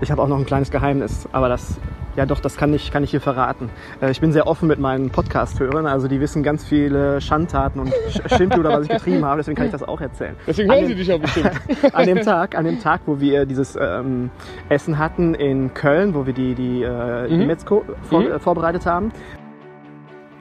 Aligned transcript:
Ich 0.00 0.10
habe 0.10 0.20
auch 0.22 0.28
noch 0.28 0.38
ein 0.38 0.44
kleines 0.46 0.70
Geheimnis, 0.70 1.26
aber 1.32 1.48
das, 1.48 1.78
ja 2.16 2.26
doch, 2.26 2.40
das 2.40 2.56
kann 2.58 2.74
ich, 2.74 2.90
kann 2.90 3.02
ich 3.02 3.10
hier 3.10 3.20
verraten. 3.20 3.70
Äh, 4.02 4.10
ich 4.10 4.20
bin 4.20 4.30
sehr 4.30 4.46
offen 4.46 4.68
mit 4.68 4.78
meinen 4.78 5.08
Podcast-Hörern, 5.10 5.86
also 5.86 6.06
die 6.06 6.20
wissen 6.20 6.42
ganz 6.42 6.64
viele 6.66 7.20
Schandtaten 7.22 7.80
und 7.80 7.94
Schindluder, 8.36 8.70
was 8.72 8.82
ich 8.82 8.88
getrieben 8.90 9.24
habe, 9.24 9.38
deswegen 9.38 9.56
kann 9.56 9.66
ich 9.66 9.72
das 9.72 9.82
auch 9.82 10.00
erzählen. 10.02 10.36
Deswegen 10.46 10.70
hören 10.70 10.86
sie 10.86 10.94
dich 10.94 11.10
auch 11.12 11.18
bestimmt. 11.18 11.50
an 11.94 12.06
dem 12.06 12.20
Tag, 12.20 12.56
an 12.58 12.66
dem 12.66 12.78
Tag, 12.80 13.02
wo 13.06 13.20
wir 13.20 13.46
dieses 13.46 13.76
ähm, 13.80 14.30
Essen 14.68 14.98
hatten 14.98 15.34
in 15.34 15.72
Köln, 15.72 16.14
wo 16.14 16.26
wir 16.26 16.34
die, 16.34 16.54
die 16.54 16.82
äh, 16.82 17.16
Mhm. 17.26 17.46
Metzko 17.46 17.84
vor, 18.08 18.20
Mhm. 18.20 18.32
äh, 18.32 18.38
vorbereitet 18.38 18.84
haben. 18.86 19.12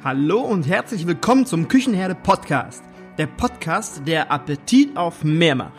Hallo 0.03 0.41
und 0.41 0.67
herzlich 0.67 1.07
willkommen 1.07 1.45
zum 1.45 1.67
Küchenherde 1.69 2.15
Podcast. 2.15 2.83
Der 3.17 3.27
Podcast, 3.27 4.05
der 4.05 4.31
Appetit 4.31 4.97
auf 4.97 5.23
mehr 5.23 5.55
macht. 5.55 5.71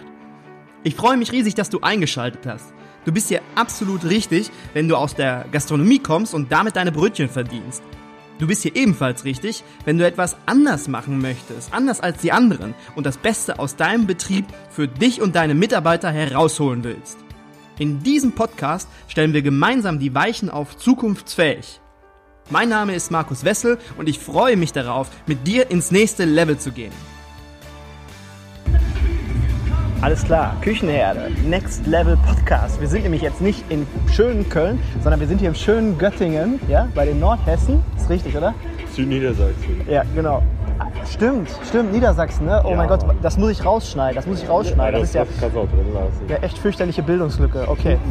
Ich 0.83 0.97
freue 0.97 1.17
mich 1.19 1.31
riesig, 1.33 1.55
dass 1.55 1.69
du 1.69 1.81
eingeschaltet 1.83 2.47
hast. 2.47 2.73
Du 3.07 3.13
bist 3.13 3.29
hier 3.29 3.41
absolut 3.55 4.05
richtig, 4.05 4.51
wenn 4.75 4.89
du 4.89 4.97
aus 4.97 5.15
der 5.15 5.47
Gastronomie 5.53 6.01
kommst 6.01 6.35
und 6.35 6.51
damit 6.51 6.75
deine 6.75 6.91
Brötchen 6.91 7.29
verdienst. 7.29 7.81
Du 8.41 8.49
bist 8.49 8.63
hier 8.63 8.75
ebenfalls 8.75 9.25
richtig, 9.25 9.63
wenn 9.85 9.97
du 9.97 10.05
etwas 10.05 10.37
anders 10.45 10.89
machen 10.89 11.21
möchtest, 11.21 11.73
anders 11.73 12.01
als 12.01 12.21
die 12.21 12.33
anderen 12.33 12.75
und 12.97 13.07
das 13.07 13.17
Beste 13.17 13.61
aus 13.61 13.77
deinem 13.77 14.09
Betrieb 14.09 14.45
für 14.71 14.89
dich 14.89 15.23
und 15.23 15.37
deine 15.37 15.55
Mitarbeiter 15.55 16.11
herausholen 16.11 16.83
willst. 16.83 17.17
In 17.79 18.03
diesem 18.03 18.33
Podcast 18.33 18.89
stellen 19.07 19.33
wir 19.33 19.43
gemeinsam 19.43 20.01
die 20.01 20.13
Weichen 20.13 20.51
auf 20.51 20.77
zukunftsfähig. 20.77 21.81
Mein 22.51 22.69
Name 22.69 22.97
ist 22.97 23.13
Markus 23.13 23.45
Wessel 23.45 23.79
und 23.99 24.09
ich 24.09 24.19
freue 24.19 24.57
mich 24.57 24.73
darauf, 24.73 25.11
mit 25.27 25.47
dir 25.47 25.71
ins 25.71 25.93
nächste 25.93 26.25
Level 26.25 26.59
zu 26.59 26.73
gehen. 26.73 26.93
Alles 30.07 30.23
klar, 30.23 30.55
Küchenherde, 30.61 31.33
Next 31.45 31.85
Level 31.85 32.17
Podcast. 32.19 32.81
Wir 32.81 32.87
sind 32.87 33.03
nämlich 33.03 33.23
jetzt 33.23 33.41
nicht 33.41 33.65
in 33.73 33.89
schönen 34.09 34.49
Köln, 34.49 34.79
sondern 35.03 35.19
wir 35.19 35.27
sind 35.27 35.39
hier 35.39 35.49
im 35.49 35.57
schönen 35.57 35.99
Göttingen, 35.99 36.61
ja, 36.69 36.87
bei 36.95 37.07
den 37.07 37.19
Nordhessen. 37.19 37.83
Ist 37.97 38.09
richtig, 38.09 38.37
oder? 38.37 38.55
Südniedersachsen. 38.93 39.81
Ja, 39.91 40.05
genau. 40.15 40.45
Stimmt, 41.11 41.51
stimmt, 41.69 41.93
Niedersachsen, 41.93 42.47
ne? 42.47 42.63
Oh 42.65 42.71
Ja, 42.71 42.77
mein 42.77 42.89
Gott, 42.89 43.05
das 43.21 43.37
muss 43.37 43.51
ich 43.51 43.65
rausschneiden, 43.65 44.15
das 44.15 44.27
muss 44.27 44.43
ich 44.43 44.49
rausschneiden. 44.49 45.01
Das 45.01 45.09
ist 45.09 45.15
ja, 45.17 45.25
kannst 45.41 45.57
du 45.57 45.61
auch 45.61 45.69
drin 45.69 45.93
lassen. 45.93 46.29
ja 46.29 46.37
echt 46.37 46.59
fürchterliche 46.59 47.03
Bildungslücke. 47.03 47.69
Okay. 47.69 47.99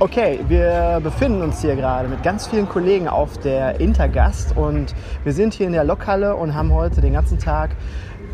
Okay, 0.00 0.40
wir 0.48 1.00
befinden 1.02 1.42
uns 1.42 1.62
hier 1.62 1.76
gerade 1.76 2.08
mit 2.08 2.22
ganz 2.22 2.46
vielen 2.46 2.68
Kollegen 2.68 3.08
auf 3.08 3.38
der 3.38 3.80
Intergast 3.80 4.56
und 4.56 4.94
wir 5.24 5.32
sind 5.32 5.54
hier 5.54 5.66
in 5.66 5.72
der 5.72 5.84
Lokhalle 5.84 6.36
und 6.36 6.54
haben 6.54 6.72
heute 6.72 7.00
den 7.00 7.12
ganzen 7.12 7.38
Tag 7.38 7.70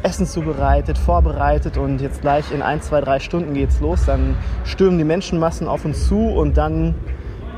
Essen 0.02 0.26
zubereitet, 0.26 0.96
vorbereitet 0.96 1.76
und 1.76 2.00
jetzt 2.00 2.20
gleich 2.20 2.52
in 2.52 2.62
ein, 2.62 2.80
zwei, 2.80 3.00
drei 3.00 3.18
Stunden 3.18 3.54
geht's 3.54 3.80
los. 3.80 4.04
Dann 4.06 4.36
stürmen 4.64 4.98
die 4.98 5.04
Menschenmassen 5.04 5.68
auf 5.68 5.84
uns 5.84 6.08
zu 6.08 6.28
und 6.28 6.56
dann 6.56 6.94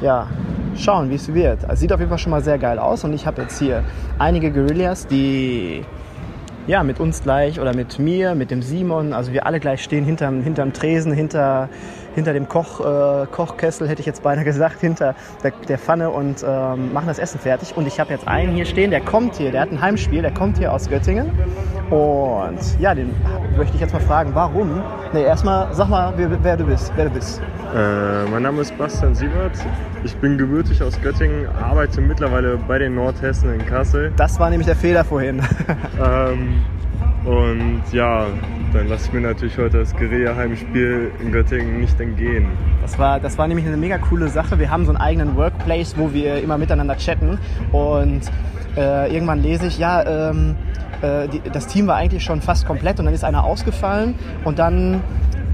ja, 0.01 0.29
schauen, 0.77 1.11
wie 1.11 1.17
es 1.17 1.33
wird. 1.33 1.65
Es 1.69 1.81
sieht 1.81 1.93
auf 1.93 2.01
jeden 2.01 2.09
Fall 2.09 2.19
schon 2.19 2.31
mal 2.31 2.43
sehr 2.43 2.59
geil 2.59 2.79
aus 2.79 3.05
und 3.05 3.13
ich 3.13 3.27
habe 3.27 3.43
jetzt 3.43 3.59
hier 3.59 3.85
einige 4.19 4.51
Guerillas, 4.51 5.07
die 5.07 5.85
ja, 6.67 6.83
mit 6.83 7.01
uns 7.01 7.23
gleich 7.23 7.59
oder 7.61 7.75
mit 7.75 7.99
mir, 7.99 8.35
mit 8.35 8.51
dem 8.51 8.63
Simon, 8.63 9.13
also 9.13 9.33
wir 9.33 9.47
alle 9.47 9.61
gleich 9.61 9.83
stehen 9.83 10.05
hinterm, 10.05 10.43
hinterm 10.43 10.73
Tresen, 10.73 11.13
hinter, 11.13 11.69
hinter 12.15 12.33
dem 12.33 12.49
Koch, 12.49 12.81
äh, 12.81 13.27
Kochkessel, 13.27 13.89
hätte 13.89 14.01
ich 14.01 14.07
jetzt 14.07 14.23
beinahe 14.23 14.45
gesagt, 14.51 14.81
hinter 14.81 15.15
der, 15.43 15.53
der 15.69 15.79
Pfanne 15.79 16.11
und 16.11 16.45
ähm, 16.47 16.93
machen 16.93 17.07
das 17.07 17.19
Essen 17.19 17.41
fertig. 17.41 17.77
Und 17.77 17.87
ich 17.87 18.01
habe 18.01 18.11
jetzt 18.13 18.27
einen 18.27 18.53
hier 18.55 18.67
stehen, 18.67 18.91
der 18.91 19.01
kommt 19.01 19.37
hier, 19.37 19.51
der 19.51 19.63
hat 19.63 19.71
ein 19.71 19.81
Heimspiel, 19.81 20.23
der 20.23 20.33
kommt 20.33 20.59
hier 20.59 20.73
aus 20.73 20.89
Göttingen. 20.89 21.31
Und 21.91 22.59
ja, 22.79 22.95
den 22.95 23.15
möchte 23.57 23.75
ich 23.75 23.81
jetzt 23.81 23.93
mal 23.93 24.01
fragen, 24.01 24.31
warum? 24.35 24.81
Nee, 25.13 25.25
erstmal 25.25 25.73
sag 25.75 25.89
mal, 25.89 26.13
wer, 26.17 26.31
wer 26.43 26.57
du 26.57 26.65
bist, 26.65 26.93
wer 26.95 27.07
du 27.07 27.11
bist. 27.11 27.41
äh, 27.75 28.25
mein 28.31 28.43
Name 28.45 28.61
ist 28.63 28.77
Bastian 28.79 29.15
Siebert. 29.15 29.53
Ich 30.05 30.17
bin 30.17 30.39
gebürtig 30.39 30.83
aus 30.83 31.01
Göttingen, 31.03 31.49
arbeite 31.61 32.01
mittlerweile 32.01 32.57
bei 32.57 32.79
den 32.79 32.95
Nordhessen 32.95 33.53
in 33.53 33.67
Kassel. 33.67 34.13
Das 34.17 34.39
war 34.39 34.51
nämlich 34.51 34.67
der 34.67 34.77
Fehler 34.77 35.05
vorhin. 35.05 35.43
Ähm, 36.03 36.63
und 37.25 37.83
ja, 37.93 38.27
dann 38.73 38.89
lasse 38.89 39.07
ich 39.07 39.13
mir 39.13 39.21
natürlich 39.21 39.59
heute 39.59 39.79
das 39.79 39.95
Guerilla-Heimspiel 39.97 41.11
in 41.23 41.33
Göttingen 41.33 41.81
nicht 41.81 42.01
entgehen. 42.01 42.47
Das 42.83 42.99
war, 42.99 43.21
das 43.21 43.37
war 43.37 43.47
nämlich 43.47 43.67
eine 43.67 43.77
mega 43.77 43.99
coole 43.99 44.29
Sache. 44.29 44.59
Wir 44.59 44.71
haben 44.71 44.85
so 44.85 44.93
einen 44.93 45.01
eigenen 45.01 45.37
Workplace, 45.37 45.95
wo 45.99 46.13
wir 46.13 46.43
immer 46.43 46.57
miteinander 46.57 46.97
chatten. 46.97 47.39
Und 47.73 48.23
äh, 48.77 49.13
irgendwann 49.13 49.43
lese 49.43 49.67
ich, 49.67 49.79
ja, 49.79 50.31
ähm, 50.31 50.57
äh, 51.03 51.29
die, 51.29 51.41
das 51.53 51.67
Team 51.67 51.87
war 51.87 51.97
eigentlich 51.97 52.25
schon 52.25 52.41
fast 52.41 52.67
komplett 52.67 52.99
und 52.99 53.05
dann 53.07 53.15
ist 53.15 53.25
einer 53.25 53.45
ausgefallen. 53.45 54.15
Und 54.45 54.59
dann 54.59 55.01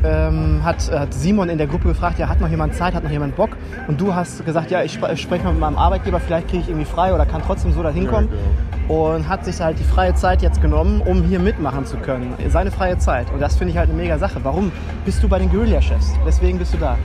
ähm, 0.04 0.60
hat, 0.62 0.90
hat 0.92 1.14
Simon 1.14 1.48
in 1.48 1.58
der 1.58 1.66
Gruppe 1.66 1.88
gefragt, 1.88 2.18
ja, 2.18 2.28
hat 2.28 2.40
noch 2.40 2.48
jemand 2.48 2.74
Zeit, 2.74 2.94
hat 2.94 3.02
noch 3.02 3.10
jemand 3.10 3.34
Bock? 3.34 3.56
Und 3.88 4.00
du 4.00 4.14
hast 4.14 4.44
gesagt, 4.44 4.70
ja, 4.70 4.82
ich 4.82 4.92
spre- 4.96 5.12
ich 5.12 5.20
spreche 5.22 5.44
mal 5.44 5.52
mit 5.52 5.60
meinem 5.60 5.78
Arbeitgeber, 5.78 6.20
vielleicht 6.20 6.48
kriege 6.48 6.62
ich 6.62 6.68
irgendwie 6.68 6.86
frei 6.86 7.12
oder 7.14 7.26
kann 7.26 7.42
trotzdem 7.44 7.72
so 7.72 7.82
da 7.82 7.90
hinkommen. 7.90 8.28
Ja, 8.30 8.75
Und 8.88 9.28
hat 9.28 9.44
sich 9.44 9.60
halt 9.60 9.78
die 9.78 9.84
freie 9.84 10.14
Zeit 10.14 10.42
jetzt 10.42 10.62
genommen, 10.62 11.00
um 11.00 11.24
hier 11.24 11.40
mitmachen 11.40 11.86
zu 11.86 11.96
können. 11.96 12.34
Seine 12.48 12.70
freie 12.70 12.98
Zeit. 12.98 13.26
Und 13.32 13.40
das 13.40 13.56
finde 13.56 13.72
ich 13.72 13.78
halt 13.78 13.88
eine 13.90 13.98
mega 13.98 14.16
Sache. 14.16 14.38
Warum 14.42 14.70
bist 15.04 15.22
du 15.22 15.28
bei 15.28 15.38
den 15.38 15.50
Guerilla-Chefs? 15.50 16.14
Deswegen 16.24 16.58
bist 16.58 16.74
du 16.74 16.78
da. 16.78 16.96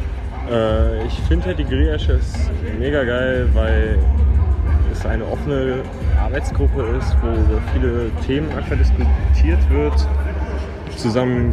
Äh, 0.49 1.05
ich 1.05 1.19
finde 1.21 1.47
halt 1.47 1.59
die 1.59 1.63
Guerilla-Chefs 1.63 2.49
mega 2.77 3.03
geil, 3.03 3.49
weil 3.53 3.97
es 4.91 5.05
eine 5.05 5.25
offene 5.25 5.81
Arbeitsgruppe 6.21 6.83
ist, 6.99 7.15
wo 7.21 7.27
über 7.27 7.61
viele 7.73 8.11
Themen 8.27 8.49
einfach 8.55 8.77
diskutiert 8.77 9.69
wird, 9.69 10.07
zusammen 10.97 11.51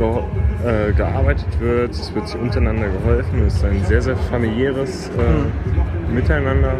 äh, 0.64 0.92
gearbeitet 0.92 1.46
wird, 1.60 1.92
es 1.92 2.14
wird 2.14 2.28
sich 2.28 2.38
untereinander 2.38 2.88
geholfen, 2.88 3.46
es 3.46 3.54
ist 3.54 3.64
ein 3.64 3.82
sehr, 3.84 4.02
sehr 4.02 4.16
familiäres 4.16 5.10
äh, 5.10 6.12
Miteinander. 6.12 6.74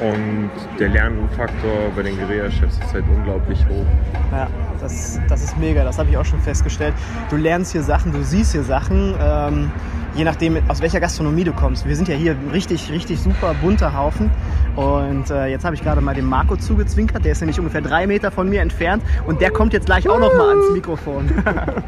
Und 0.00 0.50
der 0.78 0.90
Lernfaktor 0.90 1.90
bei 1.96 2.02
den 2.02 2.16
Guerilla-Chefs 2.16 2.78
ist 2.78 2.92
halt 2.92 3.04
unglaublich 3.08 3.58
hoch. 3.68 3.84
Ja, 4.30 4.46
das, 4.80 5.20
das 5.28 5.42
ist 5.42 5.58
mega, 5.58 5.82
das 5.82 5.98
habe 5.98 6.08
ich 6.10 6.16
auch 6.16 6.24
schon 6.24 6.40
festgestellt. 6.40 6.94
Du 7.30 7.36
lernst 7.36 7.72
hier 7.72 7.82
Sachen, 7.82 8.12
du 8.12 8.22
siehst 8.22 8.52
hier 8.52 8.62
Sachen, 8.62 9.14
ähm, 9.20 9.70
je 10.14 10.22
nachdem, 10.22 10.58
aus 10.68 10.80
welcher 10.80 11.00
Gastronomie 11.00 11.44
du 11.44 11.52
kommst. 11.52 11.86
Wir 11.86 11.96
sind 11.96 12.06
ja 12.06 12.14
hier 12.14 12.32
ein 12.32 12.50
richtig, 12.52 12.90
richtig 12.92 13.20
super 13.20 13.54
bunter 13.60 13.96
Haufen. 13.96 14.30
Und 14.78 15.28
äh, 15.32 15.46
jetzt 15.46 15.64
habe 15.64 15.74
ich 15.74 15.82
gerade 15.82 16.00
mal 16.00 16.14
dem 16.14 16.26
Marco 16.26 16.54
zugezwinkert, 16.54 17.24
der 17.24 17.32
ist 17.32 17.40
nämlich 17.40 17.58
ungefähr 17.58 17.80
drei 17.80 18.06
Meter 18.06 18.30
von 18.30 18.48
mir 18.48 18.62
entfernt 18.62 19.02
und 19.26 19.40
der 19.40 19.50
kommt 19.50 19.72
jetzt 19.72 19.86
gleich 19.86 20.08
auch 20.08 20.20
noch 20.20 20.32
mal 20.32 20.50
ans 20.50 20.70
Mikrofon. 20.72 21.28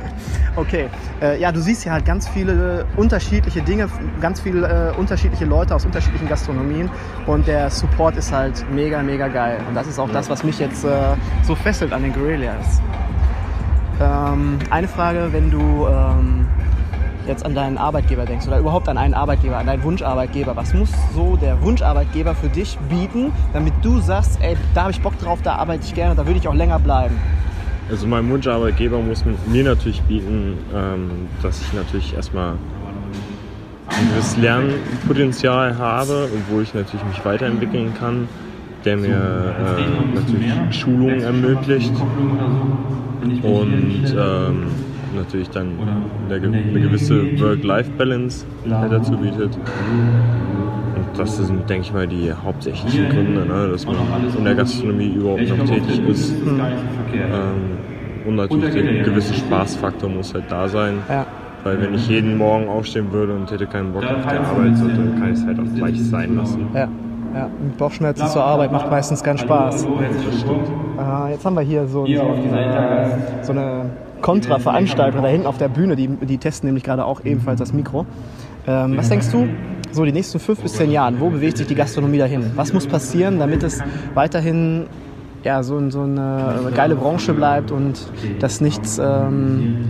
okay, 0.56 0.88
äh, 1.22 1.40
ja, 1.40 1.52
du 1.52 1.60
siehst 1.60 1.84
hier 1.84 1.92
halt 1.92 2.04
ganz 2.04 2.28
viele 2.28 2.84
unterschiedliche 2.96 3.62
Dinge, 3.62 3.88
ganz 4.20 4.40
viele 4.40 4.92
äh, 4.92 4.98
unterschiedliche 4.98 5.44
Leute 5.44 5.72
aus 5.72 5.84
unterschiedlichen 5.84 6.28
Gastronomien 6.28 6.90
und 7.28 7.46
der 7.46 7.70
Support 7.70 8.16
ist 8.16 8.32
halt 8.32 8.66
mega, 8.72 9.00
mega 9.04 9.28
geil. 9.28 9.60
Und 9.68 9.76
das 9.76 9.86
ist 9.86 10.00
auch 10.00 10.10
das, 10.10 10.28
was 10.28 10.42
mich 10.42 10.58
jetzt 10.58 10.84
äh, 10.84 11.14
so 11.44 11.54
fesselt 11.54 11.92
an 11.92 12.02
den 12.02 12.12
Guerillas. 12.12 12.82
Ähm, 14.00 14.58
eine 14.68 14.88
Frage, 14.88 15.28
wenn 15.30 15.48
du 15.48 15.86
ähm, 15.86 16.48
jetzt 17.30 17.46
an 17.46 17.54
deinen 17.54 17.78
Arbeitgeber 17.78 18.26
denkst 18.26 18.46
oder 18.46 18.58
überhaupt 18.58 18.88
an 18.88 18.98
einen 18.98 19.14
Arbeitgeber, 19.14 19.56
an 19.56 19.66
deinen 19.66 19.82
Wunscharbeitgeber, 19.82 20.54
was 20.56 20.74
muss 20.74 20.91
so 21.14 21.36
der 21.36 21.60
Wunscharbeitgeber 21.62 22.34
für 22.34 22.48
dich 22.48 22.76
bieten, 22.88 23.32
damit 23.52 23.72
du 23.82 24.00
sagst, 24.00 24.38
ey, 24.42 24.56
da 24.74 24.82
habe 24.82 24.91
ich 24.91 25.00
Bock 25.00 25.18
drauf, 25.18 25.40
da 25.42 25.54
arbeite 25.54 25.84
ich 25.86 25.94
gerne, 25.94 26.14
da 26.14 26.26
würde 26.26 26.38
ich 26.38 26.48
auch 26.48 26.54
länger 26.54 26.78
bleiben? 26.78 27.14
Also 27.88 28.06
mein 28.06 28.28
Wunscharbeitgeber 28.28 28.98
muss 28.98 29.24
mir 29.46 29.64
natürlich 29.64 30.02
bieten, 30.02 30.58
ähm, 30.74 31.28
dass 31.42 31.60
ich 31.60 31.72
natürlich 31.72 32.14
erstmal 32.14 32.54
ein 33.88 34.08
gewisses 34.10 34.36
Lernpotenzial 34.36 35.76
habe 35.78 36.24
und 36.24 36.44
wo 36.50 36.60
ich 36.60 36.74
natürlich 36.74 37.04
mich 37.06 37.24
weiterentwickeln 37.24 37.92
kann, 37.98 38.28
der 38.84 38.96
mir 38.96 39.54
äh, 39.58 40.14
natürlich 40.14 40.52
Schulungen 40.70 41.20
ermöglicht. 41.20 41.92
Und 43.42 44.16
ähm, 44.16 44.66
natürlich 45.15 45.50
dann 45.50 45.69
eine, 46.28 46.41
ge- 46.41 46.48
eine 46.53 46.81
gewisse 46.81 47.41
Work-Life-Balance 47.41 48.44
halt 48.71 48.93
dazu 48.93 49.12
bietet. 49.16 49.56
Und 50.96 51.19
das 51.19 51.37
sind, 51.37 51.69
denke 51.69 51.82
ich 51.87 51.93
mal, 51.93 52.06
die 52.06 52.32
hauptsächlichen 52.32 53.08
Gründe, 53.08 53.46
ne, 53.46 53.69
dass 53.70 53.87
man 53.87 53.96
in 54.38 54.44
der 54.44 54.55
Gastronomie 54.55 55.08
überhaupt 55.14 55.49
noch 55.49 55.64
tätig 55.64 56.00
ist. 56.08 56.34
Ähm, 56.43 58.26
und 58.26 58.37
natürlich 58.37 58.73
der 58.75 59.02
gewisse 59.02 59.34
Spaßfaktor 59.34 60.08
muss 60.11 60.34
halt 60.34 60.44
da 60.49 60.69
sein. 60.69 60.99
Ja. 61.08 61.26
Weil 61.64 61.81
wenn 61.82 61.93
ich 61.94 62.08
jeden 62.08 62.38
Morgen 62.38 62.69
aufstehen 62.69 63.12
würde 63.12 63.34
und 63.34 63.50
hätte 63.50 63.67
keinen 63.67 63.93
Bock 63.93 64.02
auf 64.05 64.23
die 64.23 64.29
Arbeit, 64.37 64.73
dann 64.79 65.17
kann 65.19 65.32
ich 65.32 65.38
es 65.38 65.46
halt 65.46 65.58
auch 65.58 65.75
gleich 65.75 66.00
sein 66.02 66.37
lassen. 66.37 66.67
Ja, 66.73 66.88
ja. 67.34 67.49
Mit 67.62 67.76
Bauchschmerzen 67.76 68.26
zur 68.29 68.43
Arbeit 68.44 68.73
macht 68.73 68.90
meistens 68.90 69.23
keinen 69.23 69.37
Spaß. 69.38 69.87
Das 69.87 70.40
stimmt. 70.40 70.69
Äh, 70.99 71.32
jetzt 71.32 71.44
haben 71.44 71.55
wir 71.56 71.61
hier 71.62 71.87
so, 71.87 72.06
so, 72.06 72.12
eine, 72.23 73.19
so 73.43 73.52
eine 73.52 73.84
Kontra-Veranstaltung 74.20 75.22
da 75.22 75.28
hinten 75.28 75.46
auf 75.46 75.58
der 75.58 75.69
Bühne, 75.69 75.96
die, 75.96 76.08
die 76.08 76.38
testen 76.38 76.69
nämlich 76.69 76.84
gerade 76.84 77.05
auch 77.05 77.25
ebenfalls 77.25 77.58
das 77.58 77.72
Mikro. 77.72 78.06
Ähm, 78.67 78.96
was 78.96 79.08
denkst 79.08 79.31
du, 79.31 79.49
so 79.93 80.05
die 80.05 80.12
nächsten 80.12 80.38
fünf 80.38 80.61
bis 80.61 80.75
zehn 80.75 80.90
Jahren, 80.90 81.20
wo 81.20 81.31
bewegt 81.31 81.56
sich 81.56 81.67
die 81.67 81.75
Gastronomie 81.75 82.19
dahin? 82.19 82.52
Was 82.55 82.72
muss 82.72 82.87
passieren, 82.87 83.38
damit 83.38 83.62
es 83.62 83.82
weiterhin 84.14 84.87
ja, 85.43 85.62
so, 85.62 85.90
so 85.90 86.02
eine 86.02 86.70
geile 86.75 86.94
Branche 86.94 87.32
bleibt 87.32 87.70
und 87.70 88.06
dass 88.40 88.61
nichts, 88.61 89.00
ähm, 89.02 89.87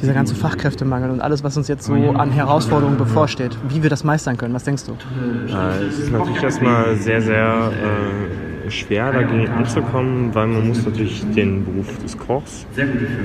dieser 0.00 0.14
ganze 0.14 0.34
Fachkräftemangel 0.34 1.10
und 1.10 1.20
alles, 1.20 1.44
was 1.44 1.56
uns 1.56 1.68
jetzt 1.68 1.84
so 1.84 1.94
an 1.94 2.30
Herausforderungen 2.32 2.98
bevorsteht, 2.98 3.56
wie 3.68 3.82
wir 3.84 3.90
das 3.90 4.02
meistern 4.02 4.36
können. 4.36 4.52
Was 4.52 4.64
denkst 4.64 4.84
du? 4.86 4.92
Äh, 4.92 5.84
es 5.84 6.00
ist 6.00 6.12
natürlich 6.12 6.42
erstmal 6.42 6.96
sehr, 6.96 7.22
sehr 7.22 7.70
äh, 7.70 8.51
schwer 8.72 9.12
dagegen 9.12 9.48
anzukommen, 9.48 10.34
weil 10.34 10.46
man 10.46 10.68
muss 10.68 10.84
natürlich 10.84 11.24
den 11.34 11.64
Beruf 11.64 11.98
des 11.98 12.16
Kochs 12.18 12.66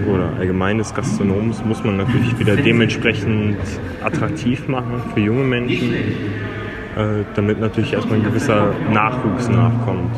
oder 0.08 0.32
allgemein 0.38 0.78
des 0.78 0.94
Gastronoms 0.94 1.64
muss 1.66 1.84
man 1.84 1.98
natürlich 1.98 2.38
wieder 2.40 2.56
dementsprechend 2.56 3.58
attraktiv 4.04 4.68
machen 4.68 5.02
für 5.14 5.20
junge 5.22 5.44
Menschen, 5.44 5.94
äh, 5.94 7.24
damit 7.36 7.60
natürlich 7.60 7.94
erstmal 7.94 8.20
ein 8.20 8.24
gewisser 8.24 8.74
Nachwuchs 8.92 9.50
nachkommt. 9.50 10.16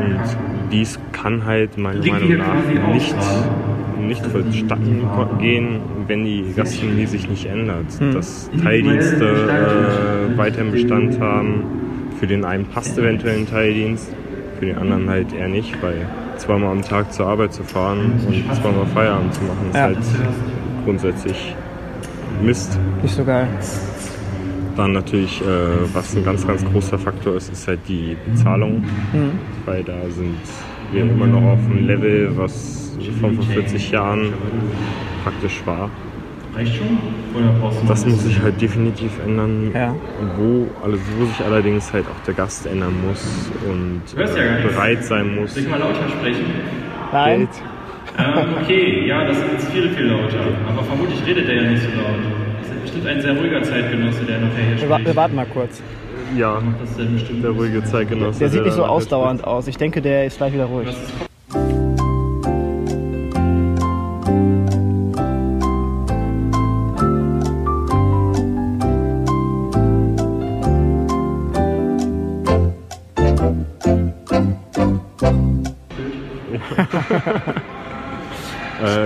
Und 0.00 0.20
dies 0.72 0.98
kann 1.12 1.44
halt 1.44 1.76
meiner 1.76 2.04
Meinung 2.06 2.36
nach 2.38 2.92
nicht, 2.92 3.16
nicht 4.00 4.24
vonstatten 4.26 5.02
gehen, 5.38 5.80
wenn 6.06 6.24
die 6.24 6.52
Gastronomie 6.56 7.06
sich 7.06 7.28
nicht 7.28 7.46
ändert. 7.46 7.86
Dass 8.14 8.50
Teildienste 8.62 9.24
äh, 9.24 10.38
weiterhin 10.38 10.72
Bestand 10.72 11.20
haben. 11.20 11.87
Für 12.18 12.26
den 12.26 12.44
einen 12.44 12.66
passt 12.66 12.98
eventuell 12.98 13.38
ein 13.38 13.46
Teildienst, 13.46 14.08
für 14.58 14.66
den 14.66 14.76
anderen 14.78 15.08
halt 15.08 15.32
eher 15.32 15.48
nicht, 15.48 15.80
weil 15.82 16.06
zweimal 16.36 16.70
am 16.72 16.82
Tag 16.82 17.12
zur 17.12 17.26
Arbeit 17.26 17.52
zu 17.52 17.62
fahren 17.62 18.12
und 18.26 18.54
zweimal 18.56 18.86
Feierabend 18.86 19.34
zu 19.34 19.42
machen, 19.42 19.68
ist 19.70 19.76
Ja. 19.76 19.82
halt 19.82 19.98
grundsätzlich 20.84 21.54
Mist. 22.42 22.78
Nicht 23.02 23.14
so 23.14 23.24
geil. 23.24 23.46
Dann 24.76 24.92
natürlich, 24.92 25.40
äh, 25.40 25.44
was 25.92 26.14
ein 26.16 26.24
ganz, 26.24 26.46
ganz 26.46 26.64
großer 26.64 26.98
Faktor 26.98 27.34
ist, 27.36 27.52
ist 27.52 27.66
halt 27.66 27.80
die 27.88 28.16
Bezahlung. 28.30 28.84
Weil 29.64 29.82
da 29.82 29.94
sind 30.08 30.36
wir 30.92 31.02
immer 31.02 31.26
noch 31.26 31.42
auf 31.42 31.58
einem 31.68 31.86
Level, 31.86 32.30
was 32.36 32.96
von 33.20 33.34
vor 33.34 33.44
40 33.44 33.90
Jahren 33.90 34.32
praktisch 35.24 35.62
war. 35.64 35.90
Reicht 36.58 36.74
schon? 36.76 36.98
Oder 37.34 37.52
brauchst 37.60 37.82
du 37.82 37.86
Das 37.86 38.04
muss 38.06 38.24
sich 38.24 38.40
halt 38.42 38.60
definitiv 38.60 39.12
ändern, 39.24 39.70
Ja. 39.74 39.94
wo, 40.36 40.66
also 40.84 40.98
wo 41.16 41.24
sich 41.26 41.40
allerdings 41.46 41.92
halt 41.92 42.04
auch 42.06 42.24
der 42.26 42.34
Gast 42.34 42.66
ändern 42.66 42.94
muss 43.06 43.50
und 43.68 44.02
ja 44.16 44.24
äh, 44.24 44.62
bereit 44.66 45.04
sein 45.04 45.36
muss. 45.36 45.54
Soll 45.54 45.62
ich 45.62 45.68
mal 45.68 45.78
lauter 45.78 46.08
sprechen? 46.18 46.44
Nein. 47.12 47.48
Ähm, 48.18 48.48
okay, 48.60 49.06
ja, 49.06 49.24
das 49.24 49.38
ist 49.38 49.44
jetzt 49.52 49.68
viel, 49.70 49.88
viel 49.90 50.06
lauter. 50.06 50.40
Aber 50.68 50.82
vermutlich 50.82 51.24
redet 51.24 51.48
er 51.48 51.62
ja 51.62 51.70
nicht 51.70 51.82
so 51.82 51.88
laut. 51.90 52.18
Das 52.60 52.70
ist 52.72 52.82
bestimmt 52.82 53.06
ein 53.06 53.20
sehr 53.20 53.36
ruhiger 53.38 53.62
Zeitgenosse, 53.62 54.24
der 54.24 54.40
nachher 54.40 54.64
hier 54.66 54.80
Wir, 54.82 54.88
wa- 54.90 54.96
wir 54.96 55.00
spricht. 55.02 55.16
warten 55.16 55.36
mal 55.36 55.46
kurz. 55.46 55.80
Ja, 56.36 56.60
Das 56.80 56.90
ist 56.90 56.98
dann 56.98 57.12
bestimmt 57.12 57.44
der 57.44 57.50
ruhige 57.52 57.84
Zeitgenosse. 57.84 58.38
Der 58.40 58.48
sieht 58.48 58.64
nicht 58.64 58.74
so 58.74 58.84
ausdauernd 58.84 59.44
aus. 59.44 59.68
Ich 59.68 59.76
denke, 59.76 60.02
der 60.02 60.26
ist 60.26 60.38
gleich 60.38 60.52
wieder 60.52 60.64
ruhig. 60.64 60.88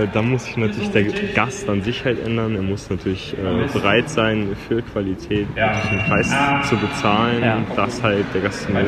Äh, 0.02 0.08
da 0.12 0.22
muss 0.22 0.44
sich 0.44 0.56
natürlich 0.56 0.90
der 0.90 1.04
Gast 1.34 1.68
an 1.68 1.82
sich 1.82 2.04
halt 2.04 2.24
ändern. 2.24 2.54
Er 2.56 2.62
muss 2.62 2.88
natürlich 2.90 3.34
äh, 3.34 3.66
bereit 3.72 4.08
sein, 4.08 4.48
für 4.68 4.82
Qualität 4.82 5.46
einen 5.56 6.04
Preis 6.06 6.32
zu 6.68 6.76
bezahlen, 6.76 7.42
Ja. 7.42 7.60
dass 7.76 8.02
halt 8.02 8.24
der 8.34 8.42
Gastronom 8.42 8.84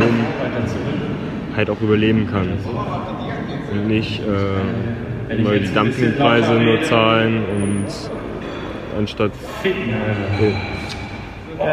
halt 1.56 1.70
auch 1.70 1.80
überleben 1.80 2.26
kann. 2.30 2.48
Und 3.72 3.86
nicht 3.86 4.20
äh, 4.20 5.34
immer 5.34 5.52
die 5.58 5.72
Dumpingpreise 5.72 6.54
nur 6.54 6.82
zahlen 6.82 7.44
und 7.62 7.86
anstatt 8.98 9.32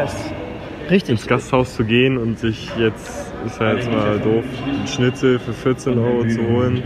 ist 0.05 0.89
richtig. 0.89 1.09
ins 1.09 1.27
Gasthaus 1.27 1.75
zu 1.75 1.83
gehen 1.83 2.17
und 2.17 2.39
sich 2.39 2.69
jetzt, 2.77 3.33
ist 3.45 3.59
ja 3.59 3.73
jetzt 3.73 3.91
mal 3.91 4.19
doof, 4.19 4.43
einen 4.65 4.87
Schnitzel 4.87 5.39
für 5.39 5.53
14 5.53 5.97
Euro 5.97 6.25
zu 6.27 6.47
holen 6.47 6.81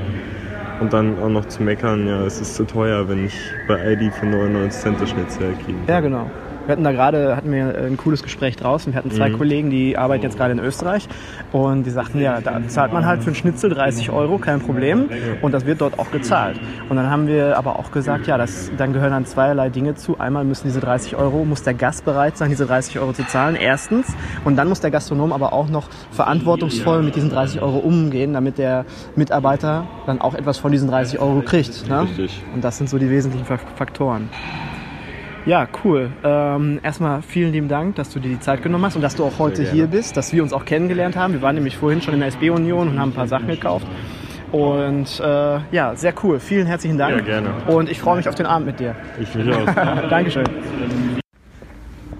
und 0.79 0.93
dann 0.93 1.17
auch 1.19 1.29
noch 1.29 1.45
zu 1.45 1.63
meckern, 1.63 2.07
ja, 2.07 2.23
es 2.25 2.41
ist 2.41 2.55
zu 2.55 2.65
teuer, 2.65 3.07
wenn 3.07 3.25
ich 3.25 3.37
bei 3.67 3.79
Aldi 3.79 4.11
für 4.11 4.25
99 4.25 4.81
Cent 4.81 5.01
das 5.01 5.09
Schnitzel 5.09 5.53
kriege. 5.65 5.77
Ja, 5.87 5.99
genau. 5.99 6.29
Wir 6.65 6.71
hatten 6.71 6.83
da 6.83 6.91
gerade, 6.91 7.35
hatten 7.35 7.51
wir 7.51 7.75
ein 7.77 7.95
cooles 7.95 8.23
Gespräch 8.23 8.55
draußen. 8.55 8.91
Wir 8.91 8.97
hatten 8.97 9.11
zwei 9.11 9.29
Kollegen, 9.29 9.69
die 9.69 9.97
arbeiten 9.97 10.23
jetzt 10.23 10.35
gerade 10.37 10.51
in 10.53 10.59
Österreich 10.59 11.07
und 11.51 11.83
die 11.83 11.91
sagten, 11.91 12.19
ja, 12.19 12.41
da 12.41 12.59
zahlt 12.67 12.91
man 12.91 13.05
halt 13.05 13.21
für 13.21 13.27
einen 13.27 13.35
Schnitzel 13.35 13.69
30 13.69 14.09
Euro, 14.09 14.39
kein 14.39 14.59
Problem. 14.61 15.07
Und 15.43 15.51
das 15.51 15.65
wird 15.67 15.81
dort 15.81 15.99
auch 15.99 16.09
gezahlt. 16.11 16.59
Und 16.89 16.95
dann 16.97 17.09
haben 17.09 17.27
wir 17.27 17.55
aber 17.57 17.77
auch 17.77 17.91
gesagt, 17.91 18.25
ja, 18.25 18.37
das, 18.39 18.71
dann 18.77 18.93
gehören 18.93 19.11
dann 19.11 19.25
zweierlei 19.27 19.69
Dinge 19.69 19.93
zu. 19.93 20.19
Einmal 20.19 20.43
müssen 20.43 20.65
diese 20.67 20.79
30 20.79 21.15
Euro, 21.15 21.45
muss 21.45 21.61
der 21.61 21.75
Gast 21.75 22.03
bereit 22.03 22.35
sein, 22.37 22.49
diese 22.49 22.65
30 22.65 22.97
Euro 22.99 23.13
zu 23.13 23.25
zahlen, 23.27 23.55
erstens. 23.55 24.07
Und 24.43 24.55
dann 24.55 24.67
muss 24.67 24.79
der 24.79 24.89
Gastronom 24.89 25.33
aber 25.33 25.53
auch 25.53 25.69
noch 25.69 25.87
verantwortungsvoll 26.11 27.03
mit 27.03 27.15
diesen 27.15 27.29
30 27.29 27.61
Euro 27.61 27.77
umgehen, 27.77 28.33
damit 28.33 28.57
der 28.57 28.85
Mitarbeiter 29.15 29.85
dann 30.07 30.19
auch 30.19 30.33
etwas 30.33 30.57
von 30.57 30.71
diesen 30.71 30.89
30 30.89 31.19
Euro 31.19 31.41
kriegt. 31.41 31.87
Ne? 31.87 32.01
Richtig. 32.01 32.41
Und 32.55 32.63
das 32.63 32.77
sind 32.79 32.89
so 32.89 32.97
die 32.97 33.09
wesentlichen 33.11 33.45
Fak- 33.45 33.59
Faktoren. 33.75 34.29
Ja, 35.45 35.67
cool. 35.83 36.11
Ähm, 36.23 36.79
erstmal 36.81 37.21
vielen 37.21 37.51
lieben 37.51 37.67
Dank, 37.67 37.95
dass 37.95 38.09
du 38.09 38.19
dir 38.19 38.29
die 38.29 38.39
Zeit 38.39 38.63
genommen 38.63 38.85
hast 38.85 38.95
und 38.95 39.03
dass 39.03 39.15
du 39.15 39.23
auch 39.23 39.37
heute 39.37 39.61
hier 39.63 39.85
bist, 39.85 40.17
dass 40.17 40.33
wir 40.33 40.41
uns 40.41 40.53
auch 40.53 40.65
kennengelernt 40.65 41.15
haben. 41.15 41.33
Wir 41.33 41.41
waren 41.43 41.53
nämlich 41.53 41.77
vorhin 41.77 42.01
schon 42.01 42.15
in 42.15 42.21
der 42.21 42.29
SB-Union 42.29 42.89
und 42.89 42.99
haben 42.99 43.09
ein 43.09 43.15
paar 43.15 43.27
Sachen 43.27 43.47
gekauft. 43.47 43.85
Und 44.51 45.19
äh, 45.19 45.59
ja, 45.71 45.95
sehr 45.95 46.13
cool. 46.23 46.39
Vielen 46.39 46.65
herzlichen 46.65 46.97
Dank. 46.97 47.17
Ja, 47.17 47.21
gerne. 47.21 47.49
Und 47.67 47.89
ich 47.89 47.99
freue 47.99 48.17
mich 48.17 48.27
auf 48.27 48.33
den 48.33 48.47
Abend 48.47 48.65
mit 48.65 48.79
dir. 48.79 48.95
Ich 49.19 49.35
mich 49.35 49.53
auch. 49.53 49.65
Dankeschön. 50.09 50.45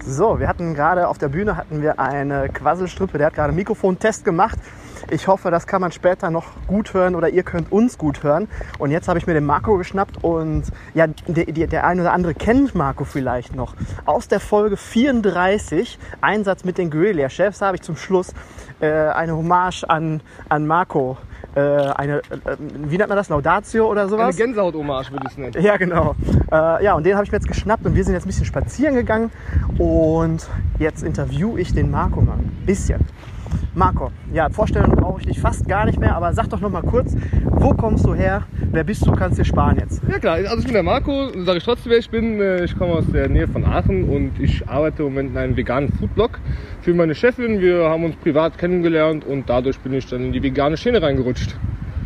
So, 0.04 0.40
wir 0.40 0.48
hatten 0.48 0.76
gerade 0.76 1.08
auf 1.08 1.18
der 1.18 1.30
Bühne 1.30 1.58
hatten 1.58 1.82
wir 1.82 2.00
eine 2.00 2.50
Quasselstrippe, 2.50 3.18
der 3.18 3.28
hat 3.28 3.34
gerade 3.34 3.50
einen 3.50 3.58
Mikrofontest 3.58 4.24
gemacht. 4.24 4.60
Ich 5.10 5.28
hoffe, 5.28 5.52
das 5.52 5.68
kann 5.68 5.82
man 5.82 5.92
später 5.92 6.30
noch 6.30 6.46
gut 6.68 6.94
hören 6.94 7.16
oder 7.16 7.30
ihr 7.30 7.44
könnt 7.44 7.72
uns 7.72 7.98
gut 7.98 8.24
hören. 8.24 8.48
Und 8.80 8.92
jetzt 8.92 9.08
habe 9.08 9.20
ich 9.20 9.28
mir 9.28 9.34
den 9.34 9.46
Marco 9.46 9.78
geschnappt 9.78 10.24
und 10.24 10.64
ja, 10.94 11.08
der, 11.08 11.46
der, 11.46 11.68
der 11.68 11.86
eine 11.86 12.02
oder 12.02 12.14
andere 12.14 12.34
kennt 12.34 12.76
Marco 12.76 13.04
vielleicht 13.04 13.56
noch. 13.56 13.76
Aus 14.06 14.28
der 14.28 14.40
Folge 14.40 14.78
34, 14.78 16.00
Einsatz 16.22 16.64
mit 16.64 16.78
den 16.78 16.90
Guerilla-Chefs, 16.92 17.62
habe 17.62 17.78
ich 17.78 17.82
zum 17.82 17.96
Schluss 17.96 18.34
äh, 18.80 18.88
eine 18.88 19.36
Hommage 19.36 19.84
an, 19.88 20.22
an 20.50 20.68
Marco. 20.68 21.18
Äh, 21.56 21.60
eine, 21.62 22.18
äh, 22.18 22.22
wie 22.60 22.98
nennt 22.98 23.08
man 23.08 23.18
das, 23.18 23.30
Laudatio 23.30 23.90
oder 23.90 24.10
sowas? 24.10 24.36
Eine 24.36 24.36
Gänsehaut-Hommage 24.36 25.12
würde 25.12 25.26
ich 25.28 25.32
es 25.32 25.38
nennen. 25.38 25.64
Ja, 25.64 25.78
genau. 25.78 26.16
Äh, 26.52 26.84
ja, 26.84 26.96
und 26.96 27.06
den 27.06 27.16
habe 27.16 27.24
ich 27.24 27.32
mir 27.32 27.38
jetzt 27.38 27.48
geschnappt 27.48 27.86
und 27.86 27.96
wir 27.96 28.04
sind 28.04 28.14
jetzt 28.14 28.26
ein 28.26 28.28
bisschen 28.28 28.46
spazieren 28.46 28.96
gegangen 28.96 29.32
und 29.78 30.48
jetzt 30.80 31.04
interview 31.04 31.58
ich 31.58 31.74
den 31.74 31.92
Marco 31.92 32.22
mal 32.22 32.34
ein 32.34 32.64
bisschen. 32.66 33.00
Marco, 33.74 34.12
ja, 34.34 34.50
Vorstellung 34.50 34.92
brauche 34.96 35.20
ich 35.22 35.28
dich 35.28 35.40
fast 35.40 35.68
gar 35.68 35.86
nicht 35.86 36.00
mehr, 36.00 36.16
aber 36.16 36.34
sag 36.34 36.50
doch 36.50 36.62
noch 36.62 36.70
mal 36.70 36.82
kurz, 36.82 37.16
wo 37.44 37.74
kommst 37.74 38.06
du 38.06 38.14
her? 38.14 38.44
Wer 38.72 38.84
bist 38.84 39.06
du? 39.06 39.12
Kannst 39.12 39.40
dir 39.40 39.46
sparen 39.46 39.78
jetzt. 39.80 40.02
Ja 40.10 40.20
klar, 40.20 40.36
also 40.36 40.58
ich 40.60 40.66
bin 40.66 40.74
der 40.74 40.84
Marco, 40.84 41.30
sage 41.44 41.58
ich 41.58 41.64
trotzdem, 41.64 41.92
wer 41.92 42.00
ich 42.00 42.10
bin. 42.10 42.40
Äh, 42.42 42.64
Ich 42.66 42.78
komme 42.78 42.94
aus 42.94 43.06
der 43.12 43.30
Nähe 43.30 43.48
von 43.48 43.64
Aachen 43.66 44.04
und 44.06 44.40
ich 44.40 44.68
arbeite 44.68 45.04
im 45.04 45.10
Moment 45.10 45.32
in 45.32 45.38
einem 45.38 45.56
veganen 45.58 45.90
Foodblog 45.92 46.40
für 46.82 46.94
meine 46.94 47.16
Chefin. 47.16 47.60
Wir 47.62 47.90
haben 47.90 48.04
uns 48.04 48.16
privat 48.18 48.58
kennengelernt 48.58 49.26
und 49.26 49.50
dadurch 49.50 49.80
bin 49.80 49.94
ich 49.94 50.06
dann 50.08 50.24
in 50.26 50.32
die 50.34 50.42
vegane 50.44 50.78
Schiene 50.78 51.02
reingerutscht. 51.02 51.56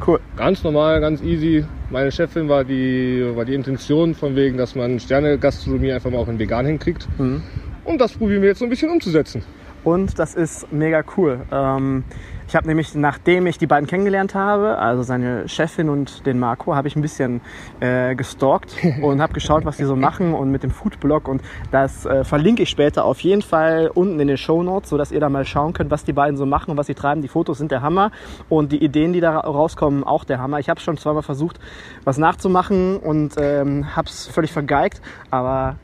Cool. 0.05 0.19
Ganz 0.37 0.63
normal, 0.63 1.01
ganz 1.01 1.21
easy. 1.21 1.65
Meine 1.89 2.11
Chefin 2.11 2.47
war 2.47 2.63
die, 2.63 3.25
war 3.35 3.43
die 3.45 3.53
Intention 3.53 4.13
von 4.15 4.35
wegen, 4.35 4.57
dass 4.57 4.75
man 4.75 4.99
Sterne-Gastronomie 4.99 5.91
einfach 5.91 6.09
mal 6.11 6.19
auch 6.19 6.27
in 6.29 6.39
vegan 6.39 6.65
hinkriegt. 6.65 7.07
Und 7.17 7.99
das 7.99 8.13
probieren 8.13 8.41
wir 8.41 8.49
jetzt 8.49 8.59
so 8.59 8.65
ein 8.65 8.69
bisschen 8.69 8.89
umzusetzen. 8.91 9.41
Und 9.83 10.19
das 10.19 10.35
ist 10.35 10.71
mega 10.71 11.03
cool. 11.17 11.39
Ähm, 11.51 12.03
ich 12.47 12.55
habe 12.55 12.67
nämlich, 12.67 12.95
nachdem 12.95 13.45
ich 13.45 13.59
die 13.59 13.67
beiden 13.67 13.87
kennengelernt 13.87 14.33
habe, 14.33 14.77
also 14.79 15.03
seine 15.03 15.47
Chefin 15.47 15.87
und 15.87 16.25
den 16.25 16.39
Marco, 16.39 16.75
habe 16.75 16.87
ich 16.87 16.95
ein 16.95 17.01
bisschen 17.01 17.41
äh, 17.79 18.15
gestalkt 18.15 18.75
und 19.03 19.21
habe 19.21 19.33
geschaut, 19.33 19.65
was 19.65 19.77
die 19.77 19.83
so 19.85 19.95
machen 19.95 20.33
und 20.33 20.49
mit 20.51 20.63
dem 20.63 20.71
Foodblog. 20.71 21.27
Und 21.27 21.41
das 21.71 22.05
äh, 22.05 22.23
verlinke 22.23 22.63
ich 22.63 22.69
später 22.69 23.05
auf 23.05 23.19
jeden 23.21 23.41
Fall 23.43 23.91
unten 23.93 24.19
in 24.19 24.27
den 24.27 24.37
Show 24.37 24.63
Notes, 24.63 24.89
sodass 24.89 25.11
ihr 25.11 25.19
da 25.19 25.29
mal 25.29 25.45
schauen 25.45 25.73
könnt, 25.73 25.91
was 25.91 26.03
die 26.03 26.13
beiden 26.13 26.37
so 26.37 26.45
machen 26.47 26.71
und 26.71 26.77
was 26.77 26.87
sie 26.87 26.95
treiben. 26.95 27.21
Die 27.21 27.27
Fotos 27.27 27.59
sind 27.59 27.71
der 27.71 27.81
Hammer 27.83 28.11
und 28.49 28.71
die 28.71 28.83
Ideen, 28.83 29.13
die 29.13 29.21
da 29.21 29.31
ra- 29.39 29.47
rauskommen, 29.47 30.03
auch 30.03 30.23
der 30.23 30.39
Hammer. 30.39 30.59
Ich 30.59 30.69
habe 30.69 30.79
schon 30.81 30.97
zweimal 30.97 31.23
versucht, 31.23 31.59
was 32.03 32.17
nachzumachen 32.17 32.97
und 32.97 33.35
ähm, 33.39 33.95
habe 33.95 34.07
es 34.09 34.25
völlig 34.27 34.51
vergeigt, 34.51 35.01
aber 35.29 35.75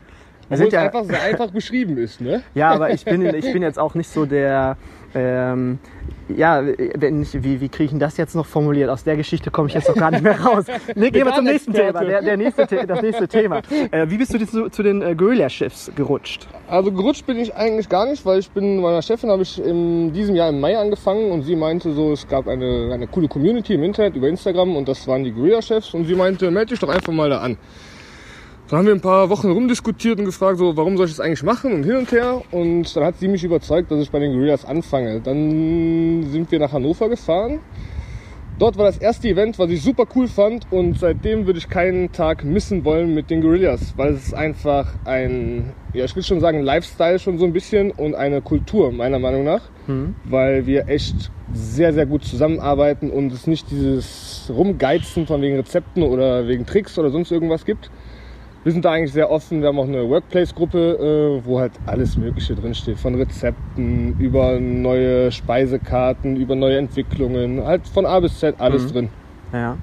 wir 0.47 0.55
Obwohl 0.55 0.57
sind 0.57 0.73
ja 0.73 0.81
einfach 0.83 1.03
sehr 1.05 1.21
einfach 1.21 1.51
beschrieben 1.51 1.97
ist, 1.97 2.21
ne? 2.21 2.43
ja, 2.53 2.69
aber 2.69 2.91
ich 2.91 3.03
bin, 3.03 3.25
ich 3.33 3.51
bin 3.51 3.61
jetzt 3.61 3.79
auch 3.79 3.95
nicht 3.95 4.09
so 4.09 4.25
der. 4.25 4.77
Ähm, 5.15 5.79
ja, 6.27 6.61
wenn 6.95 7.21
ich, 7.21 7.33
wie, 7.41 7.61
wie 7.61 7.69
kriege 7.69 7.85
ich 7.85 7.89
denn 7.91 7.99
das 7.99 8.17
jetzt 8.17 8.35
noch 8.35 8.45
formuliert? 8.45 8.89
Aus 8.89 9.03
der 9.03 9.15
Geschichte 9.15 9.49
komme 9.49 9.69
ich 9.69 9.73
jetzt 9.75 9.87
noch 9.87 9.95
gar 9.95 10.11
nicht 10.11 10.23
mehr 10.23 10.39
raus. 10.39 10.65
Nee, 10.95 11.11
gehen 11.11 11.25
wir 11.25 11.33
zum 11.33 11.45
nächsten 11.45 11.71
Thema. 11.71 12.03
Der, 12.03 12.21
der 12.21 12.35
nächste, 12.35 12.65
das 12.65 13.01
nächste 13.01 13.27
Thema. 13.27 13.61
Äh, 13.91 14.09
wie 14.09 14.17
bist 14.17 14.33
du 14.33 14.45
zu, 14.45 14.69
zu 14.69 14.83
den 14.83 15.01
äh, 15.01 15.15
Guerilla-Schiffs 15.15 15.91
gerutscht? 15.95 16.47
Also 16.67 16.91
gerutscht 16.91 17.25
bin 17.25 17.37
ich 17.37 17.55
eigentlich 17.55 17.87
gar 17.89 18.07
nicht, 18.07 18.25
weil 18.25 18.39
ich 18.39 18.49
bin 18.49 18.81
meiner 18.81 19.01
Chefin 19.01 19.29
habe 19.29 19.43
ich 19.43 19.63
in 19.63 20.13
diesem 20.13 20.35
Jahr 20.35 20.49
im 20.49 20.59
Mai 20.59 20.77
angefangen 20.77 21.31
und 21.31 21.43
sie 21.43 21.55
meinte 21.55 21.93
so, 21.93 22.11
es 22.11 22.27
gab 22.27 22.47
eine, 22.47 22.91
eine 22.93 23.07
coole 23.07 23.27
Community 23.27 23.75
im 23.75 23.83
Internet 23.83 24.15
über 24.15 24.27
Instagram 24.27 24.75
und 24.75 24.87
das 24.87 25.07
waren 25.07 25.23
die 25.23 25.31
Guerilla 25.31 25.61
Chefs 25.61 25.93
und 25.93 26.05
sie 26.05 26.15
meinte, 26.15 26.49
melde 26.51 26.71
dich 26.71 26.79
doch 26.79 26.89
einfach 26.89 27.13
mal 27.13 27.29
da 27.29 27.39
an. 27.39 27.57
Dann 28.67 28.79
haben 28.79 28.87
wir 28.87 28.93
ein 28.95 29.01
paar 29.01 29.29
Wochen 29.29 29.51
rumdiskutiert 29.51 30.17
und 30.17 30.25
gefragt, 30.25 30.57
so, 30.57 30.75
warum 30.75 30.97
soll 30.97 31.05
ich 31.05 31.11
das 31.11 31.19
eigentlich 31.19 31.43
machen 31.43 31.71
und 31.71 31.83
hin 31.83 31.97
und 31.97 32.11
her. 32.11 32.41
Und 32.49 32.95
dann 32.95 33.03
hat 33.03 33.19
sie 33.19 33.27
mich 33.27 33.43
überzeugt, 33.43 33.91
dass 33.91 33.99
ich 33.99 34.09
bei 34.09 34.17
den 34.17 34.33
Gorillas 34.33 34.65
anfange. 34.65 35.21
Dann 35.21 36.23
sind 36.31 36.51
wir 36.51 36.57
nach 36.57 36.71
Hannover 36.71 37.07
gefahren. 37.07 37.59
Dort 38.57 38.77
war 38.77 38.85
das 38.85 38.97
erste 38.97 39.27
Event, 39.27 39.59
was 39.59 39.69
ich 39.69 39.83
super 39.83 40.05
cool 40.15 40.27
fand 40.29 40.65
und 40.71 40.97
seitdem 40.97 41.45
würde 41.45 41.59
ich 41.59 41.69
keinen 41.69 42.13
Tag 42.13 42.45
missen 42.45 42.85
wollen 42.85 43.13
mit 43.13 43.29
den 43.29 43.41
Gorillas, 43.41 43.93
weil 43.97 44.13
es 44.13 44.27
ist 44.27 44.33
einfach 44.33 44.93
ein, 45.03 45.73
ja 45.93 46.05
ich 46.05 46.15
will 46.15 46.23
schon 46.23 46.39
sagen, 46.39 46.61
Lifestyle 46.61 47.19
schon 47.19 47.37
so 47.37 47.43
ein 47.43 47.51
bisschen 47.51 47.91
und 47.91 48.15
eine 48.15 48.41
Kultur 48.41 48.93
meiner 48.93 49.19
Meinung 49.19 49.43
nach, 49.43 49.63
weil 50.23 50.65
wir 50.67 50.87
echt 50.87 51.31
sehr, 51.53 51.91
sehr 51.91 52.05
gut 52.05 52.23
zusammenarbeiten 52.23 53.11
und 53.11 53.33
es 53.33 53.45
nicht 53.45 53.69
dieses 53.71 54.49
Rumgeizen 54.49 55.27
von 55.27 55.41
wegen 55.41 55.57
Rezepten 55.57 56.01
oder 56.01 56.47
wegen 56.47 56.65
Tricks 56.65 56.97
oder 56.97 57.09
sonst 57.09 57.31
irgendwas 57.31 57.65
gibt. 57.65 57.91
Wir 58.65 58.71
sind 58.71 58.83
da 58.83 58.93
eigentlich 58.93 59.13
sehr 59.13 59.29
offen. 59.29 59.61
Wir 59.61 59.67
haben 59.67 59.77
auch 59.77 59.87
eine 59.87 60.09
Workplace-Gruppe, 60.09 61.39
äh, 61.39 61.45
wo 61.45 61.59
halt 61.59 61.73
alles 61.85 62.17
Mögliche 62.17 62.55
drinsteht. 62.55 62.97
Von 62.97 63.13
Rezepten 63.13 64.17
über 64.17 64.59
neue 64.59 65.31
Speisekarten, 65.31 66.35
über 66.35 66.55
neue 66.55 66.79
Entwicklungen. 66.79 67.63
Halt 67.63 67.87
von 67.87 68.07
A 68.07 68.19
bis 68.19 68.39
Z 68.39 68.55
alles 68.57 68.91
drin. 68.91 69.09
Ja. 69.53 69.77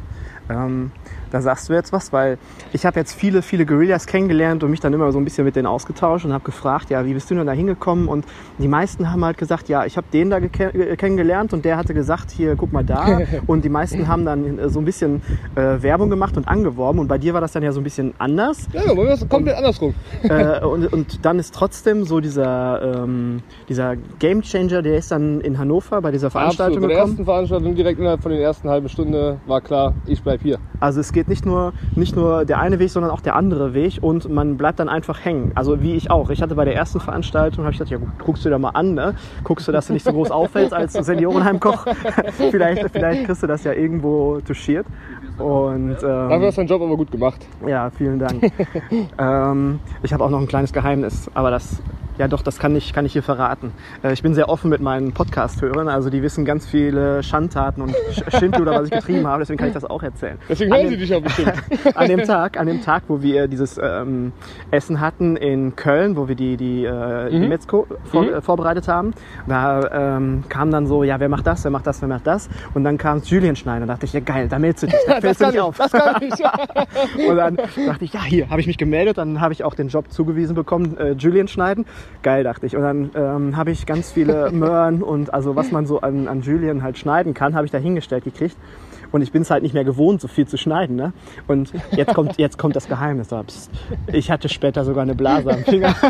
Ähm, 0.50 0.90
da 1.32 1.40
sagst 1.40 1.68
du 1.68 1.72
jetzt 1.72 1.92
was, 1.92 2.12
weil 2.12 2.38
ich 2.72 2.84
habe 2.84 3.00
jetzt 3.00 3.14
viele, 3.14 3.40
viele 3.40 3.64
Guerillas 3.64 4.06
kennengelernt 4.06 4.62
und 4.62 4.70
mich 4.70 4.80
dann 4.80 4.92
immer 4.92 5.10
so 5.12 5.18
ein 5.18 5.24
bisschen 5.24 5.44
mit 5.44 5.56
denen 5.56 5.66
ausgetauscht 5.66 6.26
und 6.26 6.32
habe 6.32 6.44
gefragt, 6.44 6.90
ja, 6.90 7.06
wie 7.06 7.14
bist 7.14 7.30
du 7.30 7.34
denn 7.34 7.46
da 7.46 7.52
hingekommen? 7.52 8.06
Und 8.06 8.26
die 8.58 8.68
meisten 8.68 9.10
haben 9.10 9.24
halt 9.24 9.38
gesagt, 9.38 9.68
ja, 9.70 9.86
ich 9.86 9.96
habe 9.96 10.06
den 10.12 10.28
da 10.28 10.36
äh, 10.36 10.96
kennengelernt 10.96 11.54
und 11.54 11.64
der 11.64 11.78
hatte 11.78 11.94
gesagt, 11.94 12.30
hier, 12.30 12.54
guck 12.54 12.72
mal 12.72 12.84
da. 12.84 13.20
Und 13.46 13.64
die 13.64 13.68
meisten 13.68 14.08
haben 14.08 14.24
dann 14.24 14.58
äh, 14.58 14.68
so 14.68 14.78
ein 14.78 14.84
bisschen 14.84 15.22
äh, 15.54 15.82
Werbung 15.82 16.10
gemacht 16.10 16.36
und 16.36 16.46
angeworben 16.48 17.00
und 17.00 17.08
bei 17.08 17.18
dir 17.18 17.34
war 17.34 17.40
das 17.40 17.52
dann 17.52 17.62
ja 17.62 17.72
so 17.72 17.80
ein 17.80 17.84
bisschen 17.84 18.14
anders. 18.18 18.68
Ja, 18.72 18.82
aber 18.90 19.04
das 19.06 19.22
ist 19.22 19.28
komplett 19.28 19.56
andersrum. 19.56 19.94
äh, 20.22 20.60
und, 20.64 20.92
und 20.92 21.24
dann 21.24 21.38
ist 21.38 21.54
trotzdem 21.54 22.04
so 22.04 22.20
dieser, 22.20 23.02
ähm, 23.04 23.42
dieser 23.68 23.96
Game 24.18 24.42
Changer, 24.42 24.82
der 24.82 24.96
ist 24.98 25.10
dann 25.10 25.40
in 25.40 25.58
Hannover 25.58 26.00
bei 26.02 26.10
dieser 26.10 26.30
Veranstaltung 26.30 26.76
Absolut. 26.76 26.82
Bei 26.82 26.94
der 26.94 26.96
gekommen. 26.96 27.12
ersten 27.12 27.24
Veranstaltung 27.24 27.74
direkt 27.74 27.98
innerhalb 27.98 28.22
von 28.22 28.32
den 28.32 28.40
ersten 28.40 28.68
halben 28.68 28.88
Stunde 28.88 29.40
war 29.46 29.60
klar, 29.60 29.94
ich 30.06 30.22
bleib 30.22 30.42
hier. 30.42 30.58
Also 30.80 31.00
es 31.00 31.12
geht 31.12 31.21
nicht 31.28 31.44
nur, 31.46 31.72
nicht 31.94 32.16
nur 32.16 32.44
der 32.44 32.58
eine 32.60 32.78
Weg, 32.78 32.90
sondern 32.90 33.10
auch 33.10 33.20
der 33.20 33.36
andere 33.36 33.74
Weg 33.74 33.98
und 34.00 34.28
man 34.30 34.56
bleibt 34.56 34.78
dann 34.80 34.88
einfach 34.88 35.24
hängen. 35.24 35.52
Also 35.54 35.82
wie 35.82 35.94
ich 35.94 36.10
auch. 36.10 36.30
Ich 36.30 36.42
hatte 36.42 36.54
bei 36.54 36.64
der 36.64 36.74
ersten 36.74 37.00
Veranstaltung, 37.00 37.64
habe 37.64 37.72
ich 37.72 37.78
gesagt, 37.78 37.90
ja 37.90 37.98
gu- 37.98 38.24
guckst 38.24 38.44
du 38.44 38.50
da 38.50 38.58
mal 38.58 38.70
an, 38.70 38.94
ne? 38.94 39.14
guckst 39.44 39.66
du, 39.68 39.72
dass 39.72 39.86
du 39.86 39.92
nicht 39.92 40.04
so 40.04 40.12
groß 40.12 40.30
auffällst 40.32 40.72
als 40.74 40.92
Seniorenheimkoch. 40.92 41.86
vielleicht, 42.50 42.90
vielleicht 42.90 43.24
kriegst 43.26 43.42
du 43.42 43.46
das 43.46 43.64
ja 43.64 43.72
irgendwo 43.72 44.40
touchiert. 44.46 44.86
Und 45.38 45.94
Dafür 45.94 46.30
ähm, 46.30 46.42
hast 46.42 46.56
du 46.58 46.60
deinen 46.60 46.68
Job 46.68 46.82
aber 46.82 46.96
gut 46.96 47.10
gemacht. 47.10 47.46
ja, 47.66 47.90
vielen 47.90 48.18
Dank. 48.18 48.52
ähm, 49.18 49.80
ich 50.02 50.12
habe 50.12 50.22
auch 50.24 50.30
noch 50.30 50.40
ein 50.40 50.46
kleines 50.46 50.72
Geheimnis, 50.72 51.30
aber 51.34 51.50
das, 51.50 51.80
ja 52.18 52.28
doch, 52.28 52.42
das 52.42 52.58
kann 52.58 52.74
ich, 52.76 52.92
kann 52.92 53.06
ich 53.06 53.12
hier 53.12 53.22
verraten. 53.22 53.72
Äh, 54.02 54.12
ich 54.12 54.22
bin 54.22 54.34
sehr 54.34 54.48
offen 54.48 54.70
mit 54.70 54.80
meinen 54.80 55.12
Podcast-Hörern, 55.12 55.88
also 55.88 56.10
die 56.10 56.22
wissen 56.22 56.44
ganz 56.44 56.66
viele 56.66 57.22
Schandtaten 57.22 57.82
und 57.82 57.94
Sch- 58.12 58.38
Schindluder, 58.38 58.72
was 58.72 58.84
ich 58.86 58.90
getrieben 58.90 59.26
habe, 59.26 59.40
deswegen 59.40 59.58
kann 59.58 59.68
ich 59.68 59.74
das 59.74 59.84
auch 59.84 60.02
erzählen. 60.02 60.38
Deswegen 60.48 60.72
An 60.72 60.80
hören 60.80 60.88
sie 60.90 60.96
dich 60.96 61.14
auch 61.14 61.22
bestimmt. 61.22 61.52
an 61.94 62.08
dem 62.08 62.22
Tag, 62.24 62.58
an 62.58 62.66
dem 62.66 62.82
Tag, 62.82 63.04
wo 63.08 63.22
wir 63.22 63.48
dieses 63.48 63.78
ähm, 63.82 64.32
Essen 64.70 65.00
hatten 65.00 65.36
in 65.36 65.74
Köln, 65.76 66.16
wo 66.16 66.28
wir 66.28 66.34
die, 66.34 66.56
die, 66.56 66.84
äh, 66.84 67.30
die 67.30 67.38
Metzko 67.48 67.86
vor, 68.04 68.24
äh, 68.24 68.40
vorbereitet 68.40 68.88
haben, 68.88 69.12
da 69.48 70.16
ähm, 70.16 70.44
kam 70.48 70.70
dann 70.70 70.86
so, 70.86 71.04
ja, 71.04 71.18
wer 71.20 71.28
macht 71.28 71.46
das, 71.46 71.64
wer 71.64 71.70
macht 71.70 71.86
das, 71.86 72.00
wer 72.02 72.08
macht 72.08 72.26
das? 72.26 72.48
Und 72.74 72.84
dann 72.84 72.98
kam 72.98 73.20
Julian 73.22 73.56
Schneider. 73.56 73.86
Da 73.86 73.94
dachte 73.94 74.06
ich, 74.06 74.12
ja 74.12 74.20
geil, 74.20 74.48
da 74.48 74.58
meldest 74.58 74.84
du 74.84 74.86
dich, 74.88 74.96
da 75.06 75.20
fällst 75.20 75.40
du 75.40 75.46
nicht 75.46 75.60
auf. 75.60 75.76
Das 75.78 75.92
kann 75.92 76.22
ich. 76.22 77.28
Und 77.28 77.36
dann 77.36 77.56
dachte 77.56 78.04
ich, 78.04 78.12
ja, 78.12 78.22
hier, 78.22 78.50
habe 78.50 78.60
ich 78.60 78.66
mich 78.66 78.78
gemeldet, 78.78 79.18
dann 79.18 79.40
habe 79.40 79.52
ich 79.52 79.64
auch 79.64 79.74
den 79.74 79.88
Job 79.88 80.10
zugewiesen 80.12 80.54
bekommen, 80.54 80.96
äh, 80.98 81.12
Julian 81.12 81.48
schneiden. 81.48 81.84
Geil, 82.22 82.44
dachte 82.44 82.66
ich. 82.66 82.76
Und 82.76 82.82
dann 82.82 83.10
ähm, 83.14 83.56
habe 83.56 83.70
ich 83.70 83.84
ganz 83.86 84.12
viele 84.12 84.50
Möhren 84.52 85.02
und 85.02 85.34
also 85.34 85.56
was 85.56 85.72
man 85.72 85.86
so 85.86 86.00
an, 86.00 86.28
an 86.28 86.40
Julian 86.42 86.82
halt 86.82 86.98
schneiden 86.98 87.34
kann, 87.34 87.54
habe 87.54 87.66
ich 87.66 87.72
da 87.72 87.78
hingestellt 87.78 88.24
gekriegt. 88.24 88.56
Und 89.12 89.22
ich 89.22 89.30
bin 89.30 89.42
es 89.42 89.50
halt 89.50 89.62
nicht 89.62 89.74
mehr 89.74 89.84
gewohnt, 89.84 90.20
so 90.20 90.28
viel 90.28 90.46
zu 90.46 90.56
schneiden. 90.56 90.96
Ne? 90.96 91.12
Und 91.46 91.72
jetzt 91.92 92.14
kommt, 92.14 92.36
jetzt 92.38 92.58
kommt 92.58 92.76
das 92.76 92.88
Geheimnis. 92.88 93.28
Psst. 93.28 93.70
Ich 94.12 94.30
hatte 94.30 94.48
später 94.48 94.84
sogar 94.84 95.02
eine 95.02 95.14
Blase 95.14 95.50
am 95.50 95.64
Finger. 95.64 95.94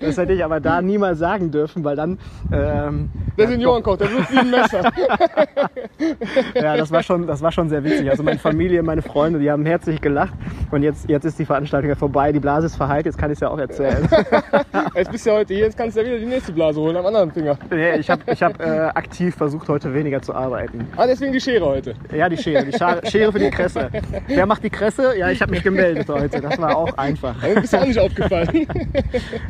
Das 0.00 0.16
hätte 0.16 0.32
ich 0.32 0.44
aber 0.44 0.60
da 0.60 0.80
niemals 0.82 1.18
sagen 1.18 1.50
dürfen, 1.50 1.84
weil 1.84 1.96
dann 1.96 2.18
ähm, 2.52 3.10
Der 3.36 3.48
Seniorenkoch, 3.48 3.96
der 3.96 4.10
wirft 4.10 4.32
wie 4.32 4.38
ein 4.38 4.50
Messer. 4.50 4.82
ja, 6.54 6.76
das 6.76 6.90
war 6.90 7.02
schon, 7.02 7.26
das 7.26 7.42
war 7.42 7.52
schon 7.52 7.68
sehr 7.68 7.82
witzig. 7.84 8.08
Also 8.10 8.22
meine 8.22 8.38
Familie, 8.38 8.82
meine 8.82 9.02
Freunde, 9.02 9.38
die 9.38 9.50
haben 9.50 9.64
herzlich 9.66 10.00
gelacht. 10.00 10.34
Und 10.70 10.82
jetzt, 10.82 11.08
jetzt 11.08 11.24
ist 11.24 11.38
die 11.38 11.44
Veranstaltung 11.44 11.88
ja 11.88 11.96
vorbei, 11.96 12.32
die 12.32 12.40
Blase 12.40 12.66
ist 12.66 12.76
verheilt, 12.76 13.06
jetzt 13.06 13.18
kann 13.18 13.30
ich 13.30 13.36
es 13.36 13.40
ja 13.40 13.48
auch 13.48 13.58
erzählen. 13.58 14.08
Jetzt 14.94 15.10
bist 15.10 15.26
du 15.26 15.30
ja 15.30 15.36
heute 15.36 15.54
hier, 15.54 15.64
jetzt 15.64 15.76
kannst 15.76 15.96
du 15.96 16.00
ja 16.00 16.06
wieder 16.06 16.18
die 16.18 16.26
nächste 16.26 16.52
Blase 16.52 16.80
holen 16.80 16.96
am 16.96 17.06
anderen 17.06 17.30
Finger. 17.30 17.58
Nee, 17.70 17.96
ich 17.96 18.10
habe 18.10 18.22
ich 18.30 18.42
hab, 18.42 18.60
äh, 18.60 18.90
aktiv 18.94 19.34
versucht, 19.34 19.68
heute 19.68 19.92
weniger 19.94 20.22
zu 20.22 20.34
arbeiten. 20.34 20.86
Ah, 21.06 21.10
deswegen 21.10 21.32
die 21.32 21.40
Schere 21.40 21.64
heute. 21.64 21.94
Ja, 22.12 22.28
die 22.28 22.36
Schere, 22.36 22.64
die 22.64 22.72
Schere 23.08 23.30
für 23.30 23.38
die 23.38 23.48
Kresse. 23.48 23.90
Wer 24.26 24.44
macht 24.44 24.64
die 24.64 24.70
Kresse? 24.70 25.16
Ja, 25.16 25.30
ich 25.30 25.40
habe 25.40 25.52
mich 25.52 25.62
gemeldet 25.62 26.08
heute. 26.08 26.40
Das 26.40 26.58
war 26.58 26.76
auch 26.76 26.98
einfach. 26.98 27.40
Also 27.40 27.60
bist 27.60 27.76
auch 27.76 27.86
nicht 27.86 27.98
aufgefallen. 28.00 28.66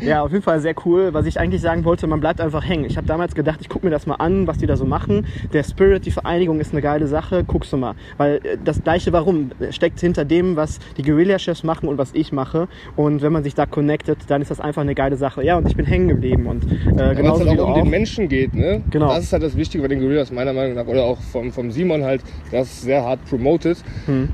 Ja, 0.00 0.22
auf 0.22 0.30
jeden 0.30 0.42
Fall 0.42 0.60
sehr 0.60 0.74
cool. 0.84 1.14
Was 1.14 1.24
ich 1.26 1.40
eigentlich 1.40 1.62
sagen 1.62 1.84
wollte, 1.84 2.06
man 2.06 2.20
bleibt 2.20 2.40
einfach 2.40 2.62
hängen. 2.64 2.84
Ich 2.84 2.96
habe 2.96 3.06
damals 3.06 3.34
gedacht, 3.34 3.58
ich 3.60 3.68
gucke 3.68 3.86
mir 3.86 3.90
das 3.90 4.06
mal 4.06 4.16
an, 4.16 4.46
was 4.46 4.58
die 4.58 4.66
da 4.66 4.76
so 4.76 4.84
machen. 4.84 5.26
Der 5.52 5.62
Spirit, 5.62 6.04
die 6.04 6.10
Vereinigung 6.10 6.60
ist 6.60 6.72
eine 6.72 6.82
geile 6.82 7.06
Sache, 7.06 7.44
guckst 7.44 7.72
du 7.72 7.76
mal. 7.78 7.94
Weil 8.18 8.36
äh, 8.44 8.58
das 8.62 8.82
gleiche 8.82 9.12
Warum 9.12 9.50
steckt 9.70 10.00
hinter 10.00 10.24
dem, 10.24 10.56
was 10.56 10.78
die 10.96 11.02
Guerilla-Chefs 11.02 11.62
machen 11.62 11.88
und 11.88 11.96
was 11.98 12.10
ich 12.12 12.32
mache. 12.32 12.68
Und 12.96 13.22
wenn 13.22 13.32
man 13.32 13.42
sich 13.44 13.54
da 13.54 13.64
connectet, 13.66 14.18
dann 14.28 14.42
ist 14.42 14.50
das 14.50 14.60
einfach 14.60 14.82
eine 14.82 14.94
geile 14.94 15.16
Sache. 15.16 15.42
Ja, 15.42 15.56
und 15.56 15.66
ich 15.66 15.76
bin 15.76 15.86
hängen 15.86 16.08
geblieben. 16.08 16.46
Und 16.46 16.64
äh, 16.64 16.96
Weil 16.96 17.10
es 17.12 17.16
genauso 17.16 17.40
halt 17.44 17.52
wie 17.52 17.56
du 17.56 17.62
auch 17.62 17.68
um 17.68 17.72
auch. 17.72 17.82
den 17.82 17.90
Menschen 17.90 18.28
geht, 18.28 18.54
ne? 18.54 18.82
Genau. 18.90 19.08
Das 19.08 19.24
ist 19.24 19.32
halt 19.32 19.42
das 19.42 19.56
Wichtige 19.56 19.82
bei 19.82 19.88
den 19.88 20.00
Gorillas, 20.00 20.30
meiner 20.30 20.52
Meinung 20.52 20.74
nach. 20.74 20.86
Oder 20.86 21.04
auch 21.04 21.20
vom, 21.20 21.45
vom 21.52 21.70
Simon 21.70 22.04
halt, 22.04 22.22
das 22.50 22.82
sehr 22.82 23.02
hart 23.02 23.24
promoted. 23.26 23.78
Hm. 24.06 24.28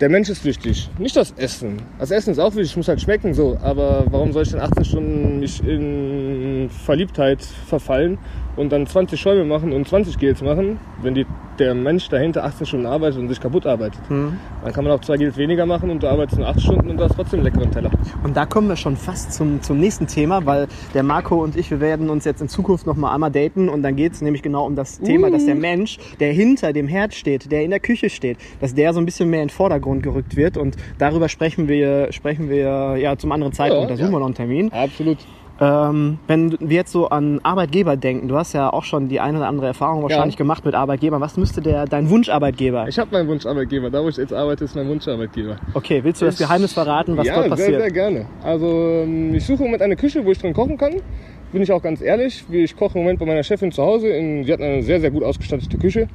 Der 0.00 0.08
Mensch 0.08 0.28
ist 0.28 0.44
wichtig, 0.44 0.90
nicht 0.98 1.14
das 1.16 1.32
Essen. 1.36 1.76
Das 2.00 2.10
Essen 2.10 2.32
ist 2.32 2.40
auch 2.40 2.56
wichtig, 2.56 2.76
muss 2.76 2.88
halt 2.88 3.00
schmecken 3.00 3.34
so. 3.34 3.56
Aber 3.62 4.04
warum 4.10 4.32
soll 4.32 4.42
ich 4.42 4.50
denn 4.50 4.58
18 4.58 4.84
Stunden 4.84 5.40
mich 5.40 5.62
in 5.64 6.68
Verliebtheit 6.70 7.42
verfallen 7.42 8.18
und 8.56 8.70
dann 8.72 8.86
20 8.86 9.20
Schäume 9.20 9.44
machen 9.44 9.72
und 9.72 9.88
20 9.88 10.18
Gels 10.18 10.42
machen, 10.42 10.78
wenn 11.02 11.14
die, 11.14 11.26
der 11.58 11.74
Mensch 11.74 12.08
dahinter 12.08 12.44
18 12.44 12.66
Stunden 12.66 12.86
arbeitet 12.86 13.18
und 13.18 13.28
sich 13.28 13.40
kaputt 13.40 13.66
arbeitet? 13.66 14.00
Hm. 14.08 14.36
Dann 14.62 14.72
kann 14.72 14.84
man 14.84 14.92
auch 14.92 15.00
zwei 15.00 15.16
Gels 15.16 15.36
weniger 15.36 15.66
machen 15.66 15.90
und 15.90 16.02
du 16.02 16.08
arbeitest 16.08 16.38
nur 16.38 16.48
8 16.48 16.60
Stunden 16.60 16.90
und 16.90 16.96
du 16.98 17.04
hast 17.04 17.14
trotzdem 17.14 17.40
einen 17.40 17.44
leckeren 17.44 17.70
Teller. 17.70 17.90
Und 18.22 18.36
da 18.36 18.46
kommen 18.46 18.68
wir 18.68 18.76
schon 18.76 18.96
fast 18.96 19.32
zum, 19.32 19.62
zum 19.62 19.78
nächsten 19.78 20.06
Thema, 20.06 20.44
weil 20.46 20.68
der 20.94 21.02
Marco 21.02 21.42
und 21.42 21.56
ich, 21.56 21.70
wir 21.70 21.80
werden 21.80 22.10
uns 22.10 22.24
jetzt 22.24 22.40
in 22.40 22.48
Zukunft 22.48 22.86
noch 22.86 22.96
mal 22.96 23.12
einmal 23.14 23.30
daten 23.30 23.68
und 23.68 23.82
dann 23.82 23.96
geht 23.96 24.12
es 24.12 24.22
nämlich 24.22 24.42
genau 24.42 24.66
um 24.66 24.76
das 24.76 25.00
Thema, 25.00 25.30
dass 25.30 25.46
der 25.46 25.54
Mensch, 25.54 25.98
der 26.20 26.32
hinter 26.32 26.72
dem 26.72 26.88
Herd 26.88 27.14
steht, 27.14 27.50
der 27.50 27.62
in 27.62 27.70
der 27.70 27.80
Küche 27.80 28.10
steht, 28.10 28.38
dass 28.60 28.74
der 28.74 28.92
so 28.92 29.00
ein 29.00 29.06
bisschen 29.06 29.30
mehr 29.30 29.42
in 29.42 29.48
den 29.48 29.54
Vordergrund 29.54 30.02
gerückt 30.02 30.36
wird 30.36 30.56
und 30.56 30.76
darüber 30.98 31.28
sprechen 31.28 31.68
wir, 31.68 32.12
sprechen 32.12 32.48
wir 32.48 32.96
ja 32.96 33.16
zum 33.16 33.32
anderen 33.32 33.52
Zeitpunkt, 33.52 33.86
da 33.90 33.94
Ja, 33.94 33.96
suchen 33.96 34.06
ja. 34.06 34.12
wir 34.12 34.18
noch 34.20 34.26
einen 34.26 34.34
Termin. 34.34 34.72
Absolut. 34.72 35.18
Ähm, 35.62 36.18
wenn 36.26 36.56
wir 36.58 36.76
jetzt 36.76 36.90
so 36.90 37.08
an 37.08 37.38
Arbeitgeber 37.44 37.96
denken, 37.96 38.26
du 38.26 38.36
hast 38.36 38.52
ja 38.52 38.72
auch 38.72 38.82
schon 38.82 39.08
die 39.08 39.20
eine 39.20 39.38
oder 39.38 39.46
andere 39.46 39.68
Erfahrung 39.68 40.02
wahrscheinlich 40.02 40.34
Ja. 40.34 40.38
gemacht 40.38 40.64
mit 40.64 40.74
Arbeitgebern, 40.74 41.20
was 41.20 41.36
müsste 41.36 41.60
der, 41.60 41.84
dein 41.84 42.10
Wunscharbeitgeber? 42.10 42.88
Ich 42.88 42.98
habe 42.98 43.12
meinen 43.12 43.28
Wunscharbeitgeber. 43.28 43.88
Da, 43.88 44.02
wo 44.02 44.08
ich 44.08 44.16
jetzt 44.16 44.32
arbeite, 44.32 44.64
ist 44.64 44.74
mein 44.74 44.88
Wunscharbeitgeber. 44.88 45.58
Okay, 45.74 46.00
willst 46.02 46.20
du 46.20 46.26
das 46.26 46.36
Geheimnis 46.36 46.72
verraten, 46.72 47.16
was 47.16 47.28
ja, 47.28 47.36
dort 47.36 47.50
passiert? 47.50 47.68
sehr, 47.68 47.80
sehr 47.80 47.90
gerne. 47.92 48.26
Also 48.42 48.66
ähm, 49.04 49.34
ich 49.36 49.46
suche 49.46 49.58
im 49.60 49.66
Moment 49.66 49.82
eine 49.82 49.94
Küche, 49.94 50.24
wo 50.24 50.32
ich 50.32 50.38
drin 50.38 50.52
kochen 50.52 50.76
kann. 50.76 50.94
Bin 51.52 51.62
ich 51.62 51.70
auch 51.70 51.82
ganz 51.82 52.00
ehrlich. 52.00 52.44
Ich 52.50 52.74
koche 52.76 52.98
im 52.98 53.04
Moment 53.04 53.20
bei 53.20 53.26
meiner 53.26 53.44
Chefin 53.44 53.70
zu 53.70 53.84
Hause. 53.84 54.08
In, 54.08 54.42
sie 54.42 54.52
hat 54.52 54.60
eine 54.60 54.82
sehr, 54.82 55.00
sehr 55.00 55.12
gut 55.12 55.22
ausgestattete 55.22 55.78
Küche. 55.78 56.08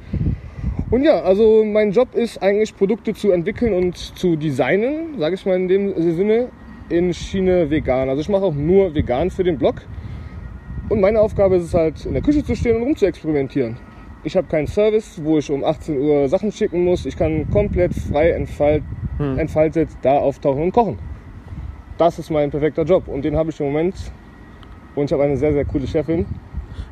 Und 0.90 1.04
ja, 1.04 1.20
also 1.22 1.64
mein 1.64 1.92
Job 1.92 2.14
ist 2.14 2.42
eigentlich 2.42 2.76
Produkte 2.76 3.14
zu 3.14 3.30
entwickeln 3.30 3.72
und 3.72 3.96
zu 3.96 4.36
designen, 4.36 5.18
sage 5.18 5.36
ich 5.36 5.46
mal 5.46 5.56
in 5.56 5.68
dem 5.68 5.94
Sinne, 6.14 6.48
in 6.88 7.12
Schiene 7.12 7.70
vegan. 7.70 8.08
Also 8.08 8.20
ich 8.20 8.28
mache 8.28 8.44
auch 8.44 8.54
nur 8.54 8.94
vegan 8.94 9.30
für 9.30 9.44
den 9.44 9.58
Blog. 9.58 9.82
Und 10.88 11.00
meine 11.00 11.20
Aufgabe 11.20 11.56
ist 11.56 11.64
es 11.64 11.74
halt, 11.74 12.06
in 12.06 12.14
der 12.14 12.22
Küche 12.22 12.42
zu 12.42 12.54
stehen 12.54 12.76
und 12.76 12.82
rum 12.82 12.96
zu 12.96 13.06
experimentieren. 13.06 13.76
Ich 14.24 14.36
habe 14.36 14.46
keinen 14.48 14.66
Service, 14.66 15.20
wo 15.22 15.38
ich 15.38 15.50
um 15.50 15.62
18 15.64 15.98
Uhr 15.98 16.28
Sachen 16.28 16.50
schicken 16.50 16.84
muss. 16.84 17.06
Ich 17.06 17.16
kann 17.16 17.48
komplett 17.50 17.94
frei 17.94 18.30
entfalt, 18.30 18.82
entfaltet 19.18 19.90
da 20.02 20.18
auftauchen 20.18 20.62
und 20.62 20.72
kochen. 20.72 20.98
Das 21.98 22.18
ist 22.18 22.30
mein 22.30 22.50
perfekter 22.50 22.84
Job 22.84 23.08
und 23.08 23.24
den 23.24 23.36
habe 23.36 23.50
ich 23.50 23.60
im 23.60 23.66
Moment. 23.66 23.94
Und 24.94 25.06
ich 25.06 25.12
habe 25.12 25.24
eine 25.24 25.36
sehr, 25.36 25.52
sehr 25.52 25.64
coole 25.64 25.86
Chefin. 25.86 26.26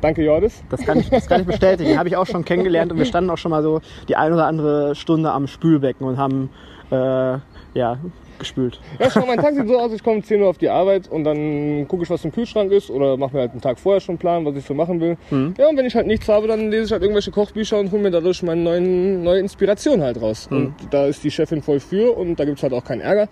Danke, 0.01 0.23
Jordis. 0.23 0.63
Das 0.69 0.81
kann 0.81 0.99
ich, 0.99 1.09
das 1.09 1.27
kann 1.27 1.41
ich 1.41 1.47
bestätigen. 1.47 1.97
Habe 1.97 2.09
ich 2.09 2.17
auch 2.17 2.25
schon 2.25 2.45
kennengelernt 2.45 2.91
und 2.91 2.97
wir 2.97 3.05
standen 3.05 3.29
auch 3.29 3.37
schon 3.37 3.51
mal 3.51 3.63
so 3.63 3.81
die 4.07 4.15
ein 4.15 4.31
oder 4.31 4.45
andere 4.45 4.95
Stunde 4.95 5.31
am 5.31 5.47
Spülbecken 5.47 6.05
und 6.05 6.17
haben 6.17 6.49
äh, 6.91 7.39
ja 7.73 7.97
gespült. 8.39 8.79
Ja, 8.99 9.09
schau, 9.09 9.25
mein 9.25 9.39
Tag 9.39 9.55
sieht 9.55 9.67
so 9.67 9.77
aus, 9.77 9.91
ich 9.93 10.03
komme 10.03 10.17
um 10.17 10.23
10 10.23 10.41
Uhr 10.41 10.47
auf 10.47 10.57
die 10.57 10.69
Arbeit 10.69 11.07
und 11.09 11.23
dann 11.23 11.87
gucke 11.87 12.03
ich, 12.03 12.09
was 12.09 12.23
im 12.25 12.31
Kühlschrank 12.31 12.71
ist 12.71 12.89
oder 12.89 13.17
mache 13.17 13.33
mir 13.35 13.41
halt 13.41 13.51
einen 13.51 13.61
Tag 13.61 13.79
vorher 13.79 13.99
schon 13.99 14.13
einen 14.13 14.19
Plan, 14.19 14.45
was 14.45 14.55
ich 14.55 14.65
so 14.65 14.73
machen 14.73 14.99
will. 14.99 15.17
Ja, 15.57 15.67
und 15.69 15.77
wenn 15.77 15.85
ich 15.85 15.95
halt 15.95 16.07
nichts 16.07 16.27
habe, 16.27 16.47
dann 16.47 16.69
lese 16.71 16.85
ich 16.85 16.91
halt 16.91 17.01
irgendwelche 17.01 17.31
Kochbücher 17.31 17.79
und 17.79 17.91
hole 17.91 18.01
mir 18.01 18.11
dadurch 18.11 18.43
meine 18.43 18.61
neuen, 18.61 19.23
neue 19.23 19.39
Inspiration 19.39 20.01
halt 20.01 20.21
raus. 20.21 20.47
Und 20.51 20.75
da 20.91 21.05
ist 21.07 21.23
die 21.23 21.31
Chefin 21.31 21.61
voll 21.61 21.79
für 21.79 22.17
und 22.17 22.39
da 22.39 22.45
gibt's 22.45 22.63
halt 22.63 22.73
auch 22.73 22.83
keinen 22.83 23.01
Ärger. 23.01 23.27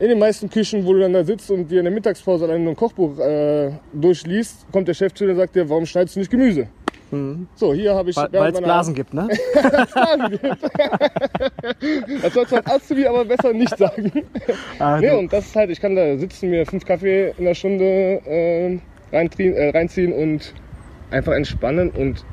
In 0.00 0.08
den 0.08 0.18
meisten 0.20 0.48
Küchen, 0.48 0.86
wo 0.86 0.92
du 0.92 1.00
dann 1.00 1.12
da 1.12 1.24
sitzt 1.24 1.50
und 1.50 1.68
dir 1.68 1.80
in 1.80 1.84
der 1.84 1.92
Mittagspause 1.92 2.44
allein 2.44 2.62
nur 2.62 2.74
ein 2.74 2.76
Kochbuch 2.76 3.18
äh, 3.18 3.72
durchliest, 3.92 4.66
kommt 4.70 4.86
der 4.86 4.94
Chef 4.94 5.12
zu 5.12 5.24
dir 5.24 5.32
und 5.32 5.38
sagt 5.38 5.56
dir, 5.56 5.68
warum 5.68 5.86
schneidest 5.86 6.14
du 6.14 6.20
nicht 6.20 6.30
Gemüse? 6.30 6.68
So, 7.54 7.72
hier 7.74 7.94
habe 7.94 8.10
ich... 8.10 8.16
Weil 8.16 8.26
es 8.26 8.32
meiner- 8.32 8.60
Blasen 8.62 8.94
gibt, 8.94 9.14
ne? 9.14 9.28
Blasen 9.92 10.30
gibt. 10.42 10.62
das 12.22 12.34
sollst 12.34 12.52
du 12.52 12.56
als 12.56 12.66
Azubi 12.66 13.06
aber 13.06 13.24
besser 13.24 13.52
nicht 13.52 13.76
sagen. 13.78 14.12
Ah, 14.78 14.98
Nee, 15.00 15.10
und 15.12 15.32
das 15.32 15.46
ist 15.46 15.56
halt, 15.56 15.70
ich 15.70 15.80
kann 15.80 15.96
da 15.96 16.16
sitzen, 16.16 16.50
mir 16.50 16.66
fünf 16.66 16.84
Kaffee 16.84 17.32
in 17.38 17.44
der 17.44 17.54
Stunde 17.54 17.84
äh, 17.84 18.78
reinziehen, 19.12 19.54
äh, 19.54 19.70
reinziehen 19.70 20.12
und 20.12 20.52
einfach 21.10 21.32
entspannen 21.32 21.90
und 21.90 22.24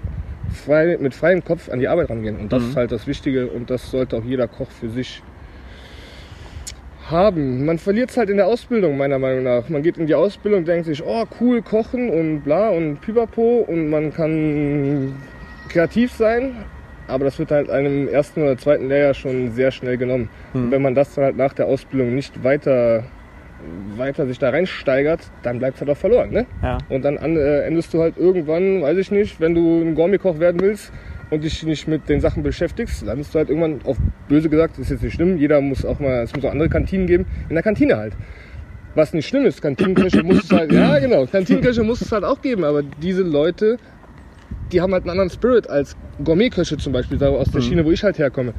frei, 0.65 0.97
mit 0.99 1.13
freiem 1.13 1.43
Kopf 1.43 1.69
an 1.69 1.79
die 1.79 1.87
Arbeit 1.87 2.09
rangehen. 2.09 2.37
Und 2.37 2.51
das 2.51 2.63
ist 2.63 2.75
halt 2.75 2.91
das 2.91 3.07
Wichtige 3.07 3.47
und 3.47 3.69
das 3.69 3.89
sollte 3.91 4.17
auch 4.17 4.23
jeder 4.23 4.47
Koch 4.47 4.69
für 4.69 4.89
sich 4.89 5.21
haben. 7.09 7.65
Man 7.65 7.77
verliert 7.77 8.09
es 8.11 8.17
halt 8.17 8.29
in 8.29 8.37
der 8.37 8.47
Ausbildung, 8.47 8.97
meiner 8.97 9.19
Meinung 9.19 9.43
nach. 9.43 9.69
Man 9.69 9.83
geht 9.83 9.97
in 9.97 10.07
die 10.07 10.15
Ausbildung 10.15 10.59
und 10.59 10.67
denkt 10.67 10.85
sich, 10.85 11.03
oh 11.05 11.25
cool, 11.39 11.61
kochen 11.61 12.09
und 12.09 12.41
bla 12.41 12.69
und 12.69 13.01
pipapo 13.01 13.65
und 13.67 13.89
man 13.89 14.13
kann 14.13 15.15
kreativ 15.69 16.11
sein. 16.13 16.55
Aber 17.07 17.25
das 17.25 17.37
wird 17.37 17.51
halt 17.51 17.69
einem 17.69 18.07
ersten 18.07 18.41
oder 18.41 18.57
zweiten 18.57 18.89
Lehrjahr 18.89 19.13
schon 19.13 19.51
sehr 19.51 19.69
schnell 19.69 19.97
genommen. 19.97 20.29
Und 20.55 20.71
wenn 20.71 20.81
man 20.81 20.95
das 20.95 21.13
dann 21.13 21.25
halt 21.25 21.37
nach 21.37 21.53
der 21.53 21.67
Ausbildung 21.67 22.15
nicht 22.15 22.43
weiter, 22.43 23.03
weiter 23.95 24.25
sich 24.25 24.39
da 24.39 24.49
reinsteigert, 24.49 25.19
dann 25.43 25.59
bleibt 25.59 25.75
es 25.75 25.81
halt 25.81 25.91
auch 25.91 25.97
verloren. 25.97 26.31
Ne? 26.31 26.47
Ja. 26.63 26.79
Und 26.89 27.05
dann 27.05 27.19
an, 27.19 27.37
äh, 27.37 27.61
endest 27.61 27.93
du 27.93 28.01
halt 28.01 28.17
irgendwann, 28.17 28.81
weiß 28.81 28.97
ich 28.97 29.11
nicht, 29.11 29.39
wenn 29.39 29.53
du 29.53 29.81
ein 29.81 29.93
Gourmetkoch 29.93 30.39
werden 30.39 30.61
willst 30.61 30.91
und 31.29 31.43
dich 31.43 31.63
nicht 31.63 31.87
mit 31.87 32.07
den 32.09 32.21
Sachen 32.21 32.43
beschäftigst, 32.43 33.03
landest 33.03 33.33
du 33.33 33.39
halt 33.39 33.49
irgendwann, 33.49 33.79
auf 33.83 33.97
böse 34.27 34.49
gesagt, 34.49 34.77
ist 34.77 34.89
jetzt 34.89 35.03
nicht 35.03 35.13
schlimm, 35.13 35.37
jeder 35.37 35.61
muss 35.61 35.85
auch 35.85 35.99
mal, 35.99 36.23
es 36.23 36.35
muss 36.35 36.45
auch 36.45 36.51
andere 36.51 36.69
Kantinen 36.69 37.07
geben, 37.07 37.25
in 37.49 37.55
der 37.55 37.63
Kantine 37.63 37.97
halt. 37.97 38.13
Was 38.93 39.13
nicht 39.13 39.27
schlimm 39.27 39.45
ist, 39.45 39.61
Kantinenköche 39.61 40.23
muss 40.23 40.45
es 40.45 40.51
halt, 40.51 40.71
ja 40.71 40.99
genau, 40.99 41.25
Kantinenköche 41.25 41.83
muss 41.83 42.01
es 42.01 42.11
halt 42.11 42.23
auch 42.23 42.41
geben, 42.41 42.63
aber 42.63 42.83
diese 42.83 43.23
Leute, 43.23 43.77
die 44.71 44.81
haben 44.81 44.93
halt 44.93 45.03
einen 45.03 45.11
anderen 45.11 45.29
Spirit 45.29 45.69
als 45.69 45.97
Gourmetköche 46.23 46.77
zum 46.77 46.93
Beispiel, 46.93 47.17
da 47.17 47.29
aus 47.29 47.51
der 47.51 47.61
Schiene, 47.61 47.83
wo 47.83 47.91
ich 47.91 48.03
halt 48.03 48.17
herkomme. 48.17 48.53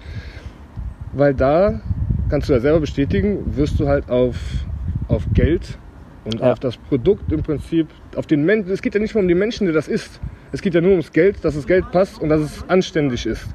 Weil 1.12 1.34
da, 1.34 1.80
kannst 2.28 2.48
du 2.48 2.52
ja 2.52 2.60
selber 2.60 2.80
bestätigen, 2.80 3.56
wirst 3.56 3.80
du 3.80 3.88
halt 3.88 4.10
auf, 4.10 4.36
auf 5.08 5.22
Geld 5.32 5.78
und 6.26 6.40
Ja. 6.40 6.52
auf 6.52 6.58
das 6.60 6.76
Produkt 6.76 7.32
im 7.32 7.42
Prinzip, 7.42 7.86
auf 8.16 8.26
den 8.26 8.44
Menschen, 8.44 8.70
es 8.72 8.82
geht 8.82 8.94
ja 8.94 9.00
nicht 9.00 9.14
mal 9.14 9.20
um 9.22 9.28
die 9.28 9.34
Menschen, 9.34 9.64
der 9.66 9.74
das 9.74 9.88
isst. 9.88 10.20
Es 10.52 10.60
geht 10.62 10.74
ja 10.74 10.80
nur 10.80 10.92
ums 10.92 11.12
Geld, 11.12 11.44
dass 11.44 11.54
das 11.54 11.66
Geld 11.66 11.90
passt 11.90 12.20
und 12.20 12.28
dass 12.28 12.40
es 12.40 12.64
anständig 12.68 13.26
ist. 13.26 13.46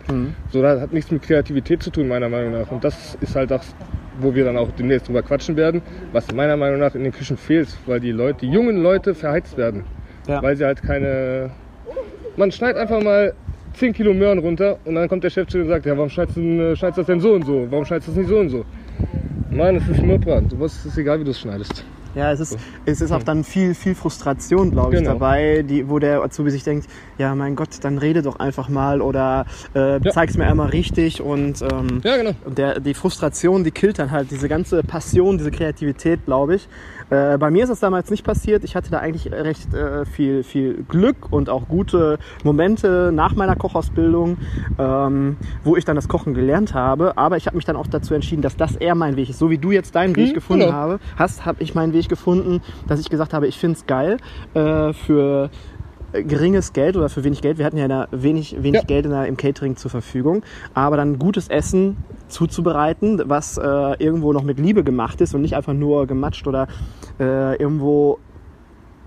So, 0.52 0.62
das 0.62 0.82
hat 0.82 0.94
nichts 0.94 1.10
mit 1.12 1.22
Kreativität 1.22 1.82
zu 1.84 1.90
tun, 1.90 2.08
meiner 2.08 2.30
Meinung 2.30 2.52
nach. 2.54 2.70
Und 2.72 2.84
das 2.84 3.18
ist 3.22 3.36
halt 3.36 3.50
das, 3.52 3.74
wo 4.20 4.36
wir 4.36 4.44
dann 4.46 4.58
auch 4.58 4.70
demnächst 4.78 5.08
drüber 5.08 5.22
quatschen 5.24 5.56
werden, 5.56 5.82
was 6.12 6.32
meiner 6.34 6.58
Meinung 6.58 6.80
nach 6.80 6.94
in 6.96 7.04
den 7.04 7.12
Küchen 7.14 7.38
fehlt, 7.38 7.70
weil 7.86 8.00
die 8.00 8.12
Leute, 8.12 8.46
die 8.46 8.52
jungen 8.52 8.82
Leute 8.82 9.16
verheizt 9.16 9.58
werden. 9.58 9.84
Ja. 10.28 10.42
Weil 10.44 10.56
sie 10.58 10.66
halt 10.66 10.82
keine. 10.84 11.50
Man 12.38 12.52
schneidet 12.52 12.78
einfach 12.80 13.02
mal 13.02 13.34
10 13.74 13.94
Kilo 13.94 14.14
Möhren 14.14 14.40
runter 14.40 14.78
und 14.86 14.96
dann 14.96 15.08
kommt 15.08 15.24
der 15.24 15.30
Chef 15.30 15.48
zu 15.48 15.58
dir 15.58 15.64
und 15.64 15.70
sagt, 15.70 15.86
ja, 15.86 15.96
warum 15.96 16.10
schneidest 16.10 16.38
du, 16.38 16.42
denn, 16.42 16.60
äh, 16.60 16.76
schneidest 16.76 16.98
du 16.98 17.02
das 17.02 17.08
denn 17.08 17.20
so 17.22 17.34
und 17.34 17.46
so? 17.46 17.68
Warum 17.70 17.86
schneidest 17.86 18.10
du 18.10 18.12
das 18.12 18.18
nicht 18.20 18.30
so 18.30 18.38
und 18.38 18.50
so? 18.50 18.66
Mann, 19.50 19.76
es 19.78 19.88
ist 19.88 20.04
Mürbrand. 20.04 20.52
Du 20.52 20.60
weißt, 20.60 20.80
es 20.80 20.86
ist 20.88 20.98
egal, 20.98 21.20
wie 21.20 21.24
du 21.24 21.32
es 21.32 21.40
schneidest. 21.40 21.84
Ja, 22.14 22.32
es 22.32 22.40
ist, 22.40 22.58
es 22.86 23.02
ist 23.02 23.12
auch 23.12 23.24
dann 23.24 23.44
viel, 23.44 23.74
viel 23.76 23.96
Frustration, 23.96 24.72
glaube 24.72 24.94
ich, 24.96 25.00
Genau. 25.00 25.14
dabei, 25.14 25.64
die, 25.64 25.90
wo 25.90 26.00
der 26.00 26.22
Azubi 26.24 26.52
sich 26.52 26.64
denkt, 26.64 26.88
ja, 27.18 27.34
mein 27.36 27.56
Gott, 27.56 27.78
dann 27.82 27.98
rede 27.98 28.22
doch 28.22 28.36
einfach 28.38 28.68
mal 28.70 29.02
oder 29.02 29.46
äh, 29.76 30.00
Ja. 30.04 30.12
zeig's 30.12 30.38
mir 30.38 30.46
einmal 30.46 30.70
richtig 30.70 31.22
und 31.22 31.62
ähm, 31.62 32.02
Ja, 32.04 32.18
genau. 32.18 32.32
und 32.44 32.58
der, 32.58 32.80
die 32.80 32.94
Frustration, 32.94 33.64
die 33.64 33.72
killt 33.72 34.00
dann 34.00 34.12
halt 34.12 34.32
diese 34.32 34.50
ganze 34.50 34.84
Passion, 34.84 35.38
diese 35.38 35.52
Kreativität, 35.52 36.26
glaube 36.26 36.56
ich. 36.56 36.68
Äh, 37.12 37.38
bei 37.38 37.52
mir 37.52 37.64
ist 37.64 37.70
das 37.70 37.82
damals 37.82 38.10
nicht 38.10 38.24
passiert. 38.24 38.64
Ich 38.64 38.76
hatte 38.76 38.90
da 38.90 39.00
eigentlich 39.00 39.32
recht 39.32 39.74
äh, 39.74 40.06
viel, 40.06 40.44
viel 40.44 40.84
Glück 40.88 41.32
und 41.32 41.50
auch 41.50 41.68
gute 41.68 42.18
Momente 42.46 43.12
nach 43.14 43.36
meiner 43.36 43.58
Kochausbildung, 43.58 44.38
ähm, 44.80 45.36
wo 45.66 45.76
ich 45.76 45.84
dann 45.84 45.98
das 45.98 46.08
Kochen 46.08 46.34
gelernt 46.34 46.74
habe. 46.74 47.18
Aber 47.18 47.36
ich 47.36 47.48
habe 47.48 47.58
mich 47.58 47.66
dann 47.66 47.76
auch 47.76 47.88
dazu 47.88 48.14
entschieden, 48.14 48.42
dass 48.42 48.56
das 48.56 48.78
eher 48.78 48.96
mein 48.96 49.18
Weg 49.18 49.30
ist. 49.30 49.40
So 49.40 49.50
wie 49.50 49.58
du 49.58 49.72
jetzt 49.72 49.94
deinen 49.94 50.16
Weg 50.16 50.30
Mhm, 50.30 50.34
gefunden 50.34 50.66
genau. 50.68 50.74
habe, 50.74 51.00
hast, 51.18 51.46
habe 51.46 51.62
ich 51.62 51.76
meinen 51.76 51.92
Weg 51.94 52.08
gefunden, 52.08 52.62
dass 52.88 53.00
ich 53.02 53.10
gesagt 53.10 53.34
habe, 53.34 53.46
ich 53.46 53.58
finde 53.58 53.78
es 53.78 53.86
geil 53.86 54.18
äh, 54.54 54.94
für 54.94 55.50
geringes 56.14 56.74
Geld 56.74 56.98
oder 56.98 57.10
für 57.10 57.24
wenig 57.24 57.42
Geld. 57.42 57.58
Wir 57.58 57.66
hatten 57.66 57.78
ja 57.78 57.88
da 57.88 58.08
wenig, 58.12 58.56
wenig 58.62 58.82
Ja. 58.82 58.86
Geld 58.86 59.06
in 59.06 59.12
der, 59.12 59.26
im 59.28 59.38
Catering 59.38 59.76
zur 59.76 59.92
Verfügung. 59.92 60.44
Aber 60.74 60.98
dann 60.98 61.20
gutes 61.20 61.48
Essen 61.48 61.98
zuzubereiten, 62.28 63.22
was 63.26 63.58
äh, 63.58 63.62
irgendwo 64.04 64.34
noch 64.34 64.44
mit 64.44 64.60
Liebe 64.60 64.84
gemacht 64.84 65.22
ist 65.22 65.34
und 65.36 65.42
nicht 65.42 65.56
einfach 65.56 65.74
nur 65.74 66.08
gematscht 66.08 66.48
oder 66.48 66.68
äh, 67.20 67.56
irgendwo. 67.58 68.20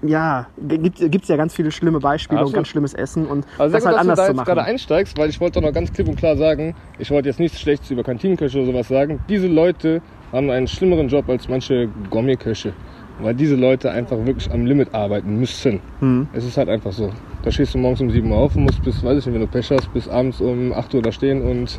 Ja, 0.07 0.49
gibt 0.69 1.01
es 1.23 1.29
ja 1.29 1.37
ganz 1.37 1.55
viele 1.55 1.71
schlimme 1.71 1.99
Beispiele 1.99 2.39
und 2.39 2.43
Absolut. 2.43 2.57
ganz 2.57 2.69
schlimmes 2.69 2.93
Essen 2.93 3.25
und 3.27 3.47
Also 3.57 3.73
das 3.73 3.85
gut, 3.85 3.87
halt 3.87 3.87
dass 3.87 3.95
du 3.95 4.01
anders 4.01 4.17
da 4.19 4.23
zu 4.25 4.29
jetzt 4.33 4.37
machen. 4.37 4.45
gerade 4.47 4.63
einsteigst, 4.65 5.17
weil 5.17 5.31
ich 5.31 5.41
wollte 5.41 5.61
doch 5.61 5.67
noch 5.67 5.73
ganz 5.73 5.91
klipp 5.95 6.09
und 6.09 6.17
klar 6.17 6.37
sagen, 6.37 6.75
ich 6.99 7.11
wollte 7.11 7.31
jetzt 7.31 7.41
nichts 7.41 7.59
Schlechtes 7.59 7.91
über 7.91 8.03
Kantinenköche 8.03 8.59
oder 8.59 8.67
sowas 8.67 8.89
sagen. 8.89 9.21
Diese 9.31 9.47
Leute 9.47 10.03
haben 10.31 10.51
einen 10.51 10.67
schlimmeren 10.67 11.09
Job 11.09 11.27
als 11.31 11.49
manche 11.49 11.89
Gourmetköche. 12.11 12.75
Weil 13.21 13.35
diese 13.35 13.55
Leute 13.55 13.91
einfach 13.91 14.17
wirklich 14.25 14.51
am 14.51 14.67
Limit 14.67 14.95
arbeiten 14.95 15.39
müssen. 15.39 15.81
Hm. 16.01 16.29
Es 16.33 16.45
ist 16.45 16.57
halt 16.57 16.69
einfach 16.69 16.93
so. 16.93 17.11
Da 17.43 17.51
stehst 17.51 17.75
du 17.75 17.79
morgens 17.79 18.01
um 18.01 18.11
7 18.11 18.31
Uhr 18.31 18.39
auf 18.39 18.57
und 18.57 18.65
musst 18.65 18.83
bis, 18.83 19.03
weiß 19.03 19.19
ich 19.19 19.27
nicht, 19.27 19.35
wenn 19.35 19.41
du 19.43 19.47
Pech 19.47 19.71
hast, 19.71 19.93
bis 19.93 20.09
abends 20.09 20.41
um 20.41 20.73
8 20.73 20.95
Uhr 20.95 21.03
da 21.03 21.13
stehen 21.13 21.43
und 21.43 21.79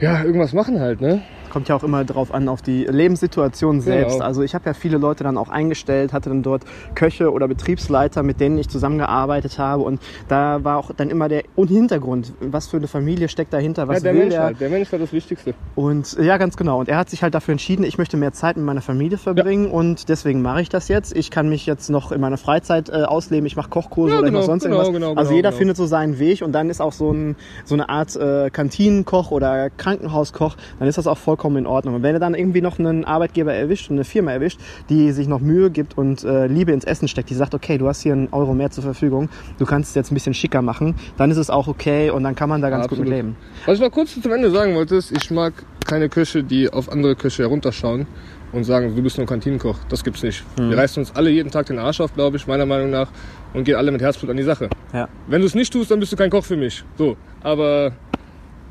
ja, 0.00 0.22
irgendwas 0.22 0.52
machen 0.52 0.80
halt, 0.80 1.00
ne? 1.00 1.22
Kommt 1.50 1.68
ja 1.68 1.76
auch 1.76 1.82
immer 1.82 2.04
drauf 2.04 2.32
an, 2.32 2.48
auf 2.48 2.62
die 2.62 2.84
Lebenssituation 2.84 3.80
selbst. 3.80 4.14
Genau. 4.14 4.24
Also 4.24 4.42
ich 4.42 4.54
habe 4.54 4.66
ja 4.66 4.74
viele 4.74 4.98
Leute 4.98 5.24
dann 5.24 5.36
auch 5.38 5.48
eingestellt, 5.48 6.12
hatte 6.12 6.28
dann 6.28 6.42
dort 6.42 6.62
Köche 6.94 7.32
oder 7.32 7.48
Betriebsleiter, 7.48 8.22
mit 8.22 8.40
denen 8.40 8.58
ich 8.58 8.68
zusammengearbeitet 8.68 9.58
habe. 9.58 9.82
Und 9.82 10.00
da 10.28 10.62
war 10.64 10.78
auch 10.78 10.92
dann 10.96 11.10
immer 11.10 11.28
der 11.28 11.44
und 11.56 11.68
Hintergrund. 11.68 12.32
Was 12.40 12.68
für 12.68 12.76
eine 12.76 12.88
Familie 12.88 13.28
steckt 13.28 13.52
dahinter? 13.52 13.88
Was 13.88 13.98
ja, 13.98 14.02
der 14.04 14.12
will 14.14 14.20
Mensch 14.20 14.34
der? 14.34 14.42
halt. 14.42 14.60
Der 14.60 14.70
Mensch 14.70 14.92
war 14.92 14.98
das 14.98 15.12
Wichtigste. 15.12 15.54
Und 15.74 16.16
ja, 16.20 16.36
ganz 16.36 16.56
genau. 16.56 16.80
Und 16.80 16.88
er 16.88 16.96
hat 16.96 17.10
sich 17.10 17.22
halt 17.22 17.34
dafür 17.34 17.52
entschieden, 17.52 17.84
ich 17.84 17.98
möchte 17.98 18.16
mehr 18.16 18.32
Zeit 18.32 18.56
mit 18.56 18.66
meiner 18.66 18.80
Familie 18.80 19.18
verbringen 19.18 19.70
und 19.70 20.08
deswegen 20.08 20.42
mache 20.42 20.62
ich 20.62 20.68
das 20.68 20.88
jetzt. 20.88 21.16
Ich 21.16 21.30
kann 21.30 21.48
mich 21.48 21.66
jetzt 21.66 21.90
noch 21.90 22.12
in 22.12 22.20
meiner 22.20 22.36
Freizeit 22.36 22.88
äh, 22.88 23.04
ausleben. 23.04 23.46
Ich 23.46 23.56
mache 23.56 23.70
Kochkurse 23.70 24.14
Ja, 24.14 24.18
oder 24.18 24.26
ich 24.26 24.32
genau, 24.32 24.40
mache 24.40 24.46
sonst 24.46 24.64
genau, 24.64 24.76
irgendwas. 24.76 24.94
genau, 24.94 25.08
also 25.10 25.28
genau, 25.28 25.36
jeder 25.36 25.50
genau. 25.50 25.58
findet 25.58 25.76
so 25.76 25.86
seinen 25.86 26.18
Weg 26.18 26.42
und 26.42 26.52
dann 26.52 26.70
ist 26.70 26.80
auch 26.80 26.92
so, 26.92 27.12
ein, 27.12 27.36
so 27.64 27.74
eine 27.74 27.88
Art 27.88 28.16
äh, 28.16 28.50
Kantinenkoch 28.50 29.30
oder 29.30 29.70
Krankenhauskoch, 29.70 30.56
dann 30.78 30.88
ist 30.88 30.98
das 30.98 31.06
auch 31.06 31.18
vollkommen 31.18 31.47
in 31.56 31.66
Ordnung. 31.66 31.94
Und 31.94 32.02
wenn 32.02 32.14
er 32.14 32.20
dann 32.20 32.34
irgendwie 32.34 32.60
noch 32.60 32.78
einen 32.78 33.04
Arbeitgeber 33.04 33.52
erwischt 33.52 33.90
und 33.90 33.96
eine 33.96 34.04
Firma 34.04 34.32
erwischt, 34.32 34.60
die 34.88 35.12
sich 35.12 35.28
noch 35.28 35.40
Mühe 35.40 35.70
gibt 35.70 35.96
und 35.96 36.24
äh, 36.24 36.46
Liebe 36.46 36.72
ins 36.72 36.84
Essen 36.84 37.08
steckt, 37.08 37.30
die 37.30 37.34
sagt, 37.34 37.54
okay, 37.54 37.78
du 37.78 37.86
hast 37.88 38.02
hier 38.02 38.12
einen 38.12 38.28
Euro 38.32 38.54
mehr 38.54 38.70
zur 38.70 38.84
Verfügung, 38.84 39.28
du 39.58 39.66
kannst 39.66 39.90
es 39.90 39.94
jetzt 39.94 40.10
ein 40.10 40.14
bisschen 40.14 40.34
schicker 40.34 40.62
machen, 40.62 40.94
dann 41.16 41.30
ist 41.30 41.36
es 41.38 41.50
auch 41.50 41.68
okay 41.68 42.10
und 42.10 42.22
dann 42.22 42.34
kann 42.34 42.48
man 42.48 42.62
da 42.62 42.70
ganz 42.70 42.88
gut 42.88 42.98
mit 42.98 43.08
leben. 43.08 43.36
Was 43.66 43.76
ich 43.76 43.80
mal 43.80 43.90
kurz 43.90 44.20
zum 44.20 44.32
Ende 44.32 44.50
sagen 44.50 44.74
wollte, 44.74 44.96
ist, 44.96 45.12
ich 45.12 45.30
mag 45.30 45.52
keine 45.86 46.08
Köche, 46.08 46.42
die 46.42 46.70
auf 46.70 46.90
andere 46.90 47.16
Köche 47.16 47.42
herunterschauen 47.42 48.06
und 48.52 48.64
sagen, 48.64 48.94
du 48.94 49.02
bist 49.02 49.16
nur 49.16 49.24
ein 49.24 49.28
Kantinenkoch. 49.28 49.78
Das 49.88 50.04
gibt's 50.04 50.22
nicht. 50.22 50.44
Mhm. 50.58 50.70
Wir 50.70 50.78
reißen 50.78 51.02
uns 51.02 51.14
alle 51.14 51.30
jeden 51.30 51.50
Tag 51.50 51.66
den 51.66 51.78
Arsch 51.78 52.00
auf, 52.00 52.14
glaube 52.14 52.36
ich, 52.36 52.46
meiner 52.46 52.66
Meinung 52.66 52.90
nach, 52.90 53.10
und 53.54 53.64
gehen 53.64 53.76
alle 53.76 53.90
mit 53.90 54.00
Herzblut 54.00 54.30
an 54.30 54.36
die 54.36 54.42
Sache. 54.42 54.68
Ja. 54.92 55.08
Wenn 55.26 55.40
du 55.40 55.46
es 55.46 55.54
nicht 55.54 55.72
tust, 55.72 55.90
dann 55.90 56.00
bist 56.00 56.12
du 56.12 56.16
kein 56.16 56.30
Koch 56.30 56.44
für 56.44 56.56
mich. 56.56 56.84
So, 56.96 57.16
aber 57.42 57.92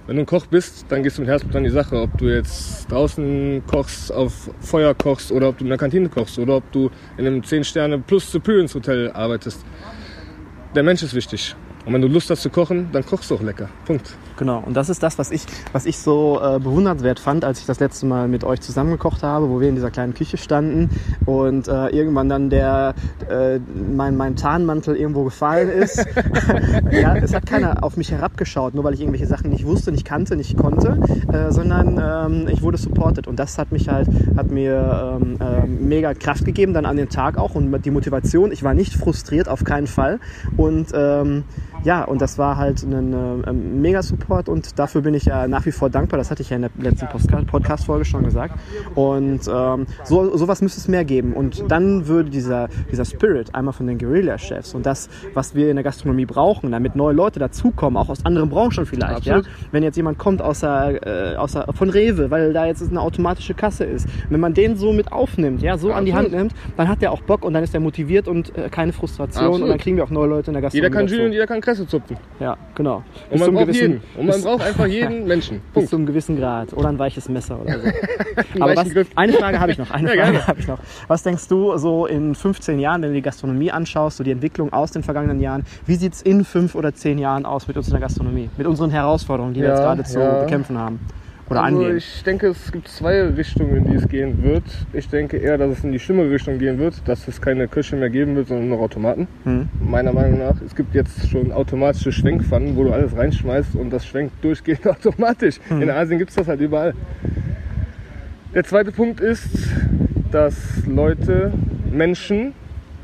wenn 0.08 0.16
du 0.16 0.22
ein 0.24 0.26
Koch 0.26 0.46
bist, 0.46 0.86
dann 0.88 1.04
gehst 1.04 1.18
du 1.18 1.22
mit 1.22 1.30
Herzblut 1.30 1.56
an 1.56 1.66
die 1.66 1.70
Sache. 1.70 2.02
Ob 2.02 2.18
du 2.18 2.34
jetzt 2.34 2.90
draußen 2.90 3.62
kochst, 3.68 4.12
auf 4.12 4.50
Feuer 4.62 4.96
kochst 4.96 5.32
oder 5.34 5.50
ob 5.50 5.58
du 5.58 5.66
in 5.66 5.70
der 5.70 5.78
Kantine 5.78 6.08
kochst 6.08 6.40
oder 6.40 6.56
ob 6.56 6.72
du 6.72 6.90
in 7.18 7.28
einem 7.28 7.44
10 7.44 7.66
Sterne 7.66 8.00
plus 8.00 8.32
Superiors 8.32 8.74
Hotel 8.74 9.12
arbeitest. 9.12 9.66
Der 10.76 10.84
Mensch 10.84 11.04
ist 11.04 11.14
wichtig. 11.14 11.56
Und 11.86 11.94
wenn 11.94 12.02
du 12.02 12.08
Lust 12.08 12.30
hast 12.30 12.42
zu 12.42 12.50
kochen, 12.50 12.90
dann 12.94 13.06
kochst 13.06 13.30
du 13.30 13.36
auch 13.36 13.42
lecker. 13.42 13.70
Punkt. 13.86 14.18
Genau, 14.38 14.62
und 14.64 14.78
das 14.78 14.90
ist 14.90 15.02
das, 15.02 15.18
was 15.18 15.32
ich, 15.32 15.46
was 15.74 15.86
ich 15.88 15.98
so 15.98 16.40
äh, 16.42 16.60
bewundernswert 16.60 17.20
fand, 17.20 17.44
als 17.44 17.60
ich 17.60 17.66
das 17.66 17.80
letzte 17.80 18.06
Mal 18.06 18.28
mit 18.28 18.44
euch 18.44 18.62
zusammengekocht 18.62 19.24
habe, 19.24 19.50
wo 19.50 19.60
wir 19.60 19.68
in 19.68 19.76
dieser 19.76 19.90
kleinen 19.90 20.14
Küche 20.14 20.38
standen 20.38 20.92
und 21.26 21.68
äh, 21.68 21.88
irgendwann 21.88 22.30
dann 22.30 22.52
der 22.52 22.94
äh, 23.30 23.60
mein, 23.96 24.16
mein 24.16 24.36
Tarnmantel 24.36 24.96
irgendwo 24.96 25.24
gefallen 25.24 25.70
ist. 25.70 26.06
ja, 26.92 27.16
es 27.16 27.34
hat 27.34 27.48
keiner 27.48 27.84
auf 27.84 27.98
mich 27.98 28.12
herabgeschaut, 28.12 28.76
nur 28.76 28.84
weil 28.84 28.94
ich 28.94 29.02
irgendwelche 29.02 29.26
Sachen 29.26 29.50
nicht 29.50 29.66
wusste, 29.66 29.92
nicht 29.92 30.06
kannte, 30.06 30.36
nicht 30.36 30.56
konnte, 30.56 31.00
äh, 31.34 31.52
sondern 31.52 32.00
ähm, 32.00 32.48
ich 32.48 32.62
wurde 32.62 32.78
supported 32.78 33.26
und 33.28 33.40
das 33.40 33.58
hat 33.58 33.72
mich 33.72 33.90
halt, 33.90 34.08
hat 34.36 34.52
mir 34.52 35.20
ähm, 35.20 35.40
äh, 35.42 35.66
mega 35.66 36.14
Kraft 36.14 36.46
gegeben 36.46 36.74
dann 36.74 36.86
an 36.86 36.96
den 36.96 37.10
Tag 37.10 37.40
auch 37.40 37.56
und 37.56 37.86
die 37.86 37.92
Motivation. 37.92 38.52
Ich 38.52 38.64
war 38.64 38.76
nicht 38.76 38.94
frustriert, 38.94 39.50
auf 39.50 39.64
keinen 39.64 39.88
Fall 39.88 40.20
und 40.58 40.90
ähm, 40.94 41.44
ja, 41.88 42.04
und 42.04 42.22
das 42.22 42.38
war 42.38 42.58
halt 42.58 42.84
ein 42.84 43.14
äh, 43.14 43.54
mega 43.54 44.02
Support 44.02 44.50
und 44.50 44.78
dafür 44.78 45.00
bin 45.00 45.14
ich 45.14 45.24
ja 45.24 45.48
nach 45.48 45.66
wie 45.66 45.72
vor 45.72 45.90
dankbar. 45.90 46.18
Das 46.18 46.30
hatte 46.30 46.42
ich 46.42 46.50
ja 46.50 46.58
in 46.58 46.64
der 46.64 46.72
letzten 46.80 47.08
Podcast-Folge 47.46 48.04
schon 48.04 48.26
gesagt. 48.26 48.60
Und 48.94 49.50
ähm, 49.50 49.86
so, 50.04 50.36
sowas 50.36 50.62
müsste 50.62 50.82
es 50.82 50.90
mehr 50.90 51.06
geben. 51.06 51.32
Und 51.32 51.72
dann 51.72 52.08
würde 52.10 52.30
dieser, 52.30 52.68
dieser 52.92 53.06
Spirit 53.06 53.56
einmal 53.56 53.74
von 53.74 53.88
den 53.88 53.98
Guerilla-Chefs 54.00 54.76
und 54.76 54.86
das, 54.86 55.08
was 55.34 55.56
wir 55.56 55.70
in 55.70 55.78
der 55.78 55.84
Gastronomie 55.84 56.26
brauchen, 56.26 56.74
damit 56.74 56.98
neue 56.98 57.14
Leute 57.14 57.40
dazukommen, 57.40 57.96
auch 57.96 58.10
aus 58.10 58.26
anderen 58.26 58.50
Branchen 58.50 58.86
vielleicht. 58.86 59.24
Ja? 59.24 59.42
Wenn 59.72 59.82
jetzt 59.82 59.96
jemand 59.96 60.18
kommt 60.18 60.42
außer, 60.42 61.34
äh, 61.34 61.36
außer, 61.38 61.68
von 61.74 61.90
Rewe, 61.90 62.30
weil 62.30 62.52
da 62.52 62.66
jetzt 62.66 62.84
eine 62.84 63.00
automatische 63.00 63.54
Kasse 63.54 63.86
ist. 63.86 64.10
Wenn 64.30 64.42
man 64.42 64.54
den 64.54 64.76
so 64.76 64.92
mit 64.92 65.14
aufnimmt, 65.14 65.62
ja, 65.62 65.78
so 65.78 65.94
an 65.94 66.04
die 66.04 66.14
Hand 66.14 66.34
nimmt, 66.34 66.52
dann 66.76 66.90
hat 66.90 67.02
der 67.02 67.14
auch 67.14 67.22
Bock 67.22 67.46
und 67.46 67.54
dann 67.54 67.64
ist 67.64 67.74
er 67.74 67.80
motiviert 67.80 68.28
und 68.28 68.54
äh, 68.58 68.68
keine 68.68 68.92
Frustration 68.92 69.46
Absolut. 69.46 69.62
und 69.62 69.70
dann 69.70 69.78
kriegen 69.78 69.96
wir 69.96 70.04
auch 70.04 70.10
neue 70.10 70.28
Leute 70.28 70.52
in 70.52 70.54
der 70.54 70.62
Gastronomie. 70.62 70.86
Jeder 70.86 70.94
kann. 70.94 71.08
Gin 71.08 71.26
und 71.28 71.32
jeder 71.32 71.48
kann 71.48 71.62
Kresse 71.78 71.88
zupfen. 71.88 72.18
Ja, 72.40 72.58
genau. 72.76 72.98
Und 72.98 73.04
Bis 73.32 73.40
man 73.40 73.46
zum 73.46 73.56
braucht 73.56 73.66
gewissen- 73.68 73.82
jeden. 73.92 74.02
Und 74.18 74.26
man 74.26 74.36
bis- 74.36 74.44
braucht 74.44 74.64
einfach 74.64 74.86
jeden 74.88 75.28
Menschen. 75.28 75.58
bis 75.66 75.74
Punkt. 75.74 75.90
zu 75.90 75.96
einem 75.96 76.06
gewissen 76.06 76.38
Grad 76.38 76.74
oder 76.74 76.90
ein 76.90 77.00
weiches 77.00 77.30
Messer 77.30 77.60
oder 77.62 77.80
so. 77.80 77.88
Aber 78.60 78.76
was, 78.76 78.88
eine 79.16 79.34
Frage 79.34 79.60
habe 79.60 79.72
ich 79.72 79.78
noch. 79.78 79.92
Eine 79.92 80.16
Ja, 80.16 80.26
Frage 80.26 80.48
habe 80.48 80.60
ich 80.60 80.68
noch. 80.68 80.80
Was 81.08 81.24
denkst 81.24 81.48
du 81.48 81.78
so 81.78 82.06
in 82.06 82.36
15 82.36 82.80
Jahren, 82.80 83.02
wenn 83.02 83.10
du 83.10 83.16
die 83.16 83.22
Gastronomie 83.22 83.72
anschaust, 83.72 84.18
so 84.18 84.24
die 84.24 84.32
Entwicklung 84.32 84.74
aus 84.74 84.92
den 84.92 85.04
vergangenen 85.04 85.40
Jahren, 85.40 85.64
wie 85.86 85.96
sieht 85.96 86.14
es 86.14 86.22
in 86.22 86.44
fünf 86.44 86.76
oder 86.76 86.94
zehn 86.94 87.18
Jahren 87.18 87.46
aus 87.46 87.68
mit 87.68 87.78
unserer 87.78 88.00
Gastronomie, 88.00 88.50
mit 88.58 88.68
unseren 88.68 88.90
Herausforderungen, 88.90 89.54
die 89.54 89.62
wir 89.62 89.70
Ja, 89.70 89.74
jetzt 89.76 89.84
gerade 89.84 90.04
zu 90.04 90.20
ja. 90.20 90.40
bekämpfen 90.44 90.78
haben 90.78 91.00
oder 91.50 91.64
Also 91.64 91.78
angehen? 91.80 91.98
ich 91.98 92.24
denke, 92.24 92.48
es 92.48 92.72
gibt 92.72 92.88
zwei 92.88 93.22
Richtungen, 93.24 93.78
in 93.78 93.86
die 93.86 93.96
es 93.96 94.08
gehen 94.08 94.44
wird. 94.44 94.64
Ich 94.94 95.10
denke 95.10 95.38
eher, 95.38 95.58
dass 95.58 95.78
es 95.78 95.84
in 95.84 95.92
die 95.92 96.00
schlimmere 96.00 96.32
Richtung 96.32 96.60
gehen 96.60 96.78
wird, 96.78 97.02
dass 97.08 97.28
es 97.28 97.40
keine 97.42 97.68
Küche 97.68 97.96
mehr 97.96 98.10
geben 98.10 98.36
wird, 98.36 98.48
sondern 98.50 98.70
nur 98.70 98.80
Automaten. 98.80 99.28
Hm. 99.44 99.70
Meiner 99.80 100.14
Meinung 100.14 100.40
nach. 100.40 100.62
Es 100.66 100.76
gibt 100.76 100.94
jetzt 100.94 101.30
schon 101.30 101.52
automatische 101.52 102.12
Schwenkpfannen, 102.12 102.76
wo 102.76 102.84
du 102.84 102.92
alles 102.92 103.16
reinschmeißt 103.16 103.76
und 103.76 103.92
das 103.92 104.06
schwenkt 104.06 104.44
durchgehend 104.44 104.86
automatisch. 104.88 105.60
Hm. 105.70 105.82
In 105.82 105.90
Asien 105.90 106.20
gibt 106.20 106.32
es 106.32 106.36
das 106.36 106.48
halt 106.48 106.60
überall. 106.62 106.94
Der 108.54 108.64
zweite 108.64 108.92
Punkt 108.92 109.20
ist, 109.20 109.50
dass 110.32 110.86
Leute, 110.86 111.52
Menschen 111.92 112.54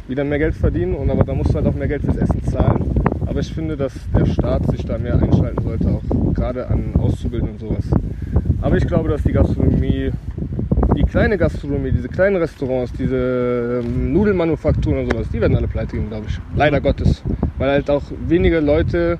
wieder 0.08 0.23
mehr 0.23 0.39
Geld 0.39 0.56
verdienen 0.56 0.95
und 0.95 1.10
aber 1.10 1.23
da 1.23 1.34
musst 1.34 1.51
du 1.51 1.56
halt 1.56 1.65
auch 1.67 1.75
mehr 1.75 1.88
Geld 1.88 2.03
fürs 2.03 2.17
Essen 2.17 2.43
zahlen. 2.43 2.91
Aber 3.25 3.39
ich 3.39 3.53
finde, 3.53 3.77
dass 3.77 3.93
der 4.15 4.25
Staat 4.25 4.65
sich 4.67 4.86
da 4.86 4.97
mehr 4.97 5.15
einschalten 5.21 5.63
sollte, 5.63 5.88
auch 5.88 6.34
gerade 6.34 6.67
an 6.67 6.93
Auszubildenden 6.97 7.56
und 7.56 7.60
sowas. 7.60 7.86
Aber 8.63 8.78
ich 8.78 8.88
glaube, 8.88 9.10
dass 9.10 9.21
die 9.23 9.34
Gastronomie, 9.34 10.10
die 10.95 11.04
kleine 11.04 11.38
Gastronomie, 11.38 11.91
diese 11.91 12.08
kleinen 12.08 12.38
Restaurants, 12.38 12.93
diese 12.93 13.82
ähm, 13.84 14.13
Nudelmanufakturen 14.13 14.99
und 14.99 15.12
sowas, 15.12 15.28
die 15.34 15.41
werden 15.41 15.58
alle 15.58 15.67
pleite 15.67 15.97
gehen, 15.97 16.08
glaube 16.08 16.28
ich. 16.30 16.39
Leider 16.56 16.80
Gottes. 16.80 17.23
Weil 17.58 17.71
halt 17.71 17.89
auch 17.89 18.04
wenige 18.26 18.62
Leute 18.62 19.19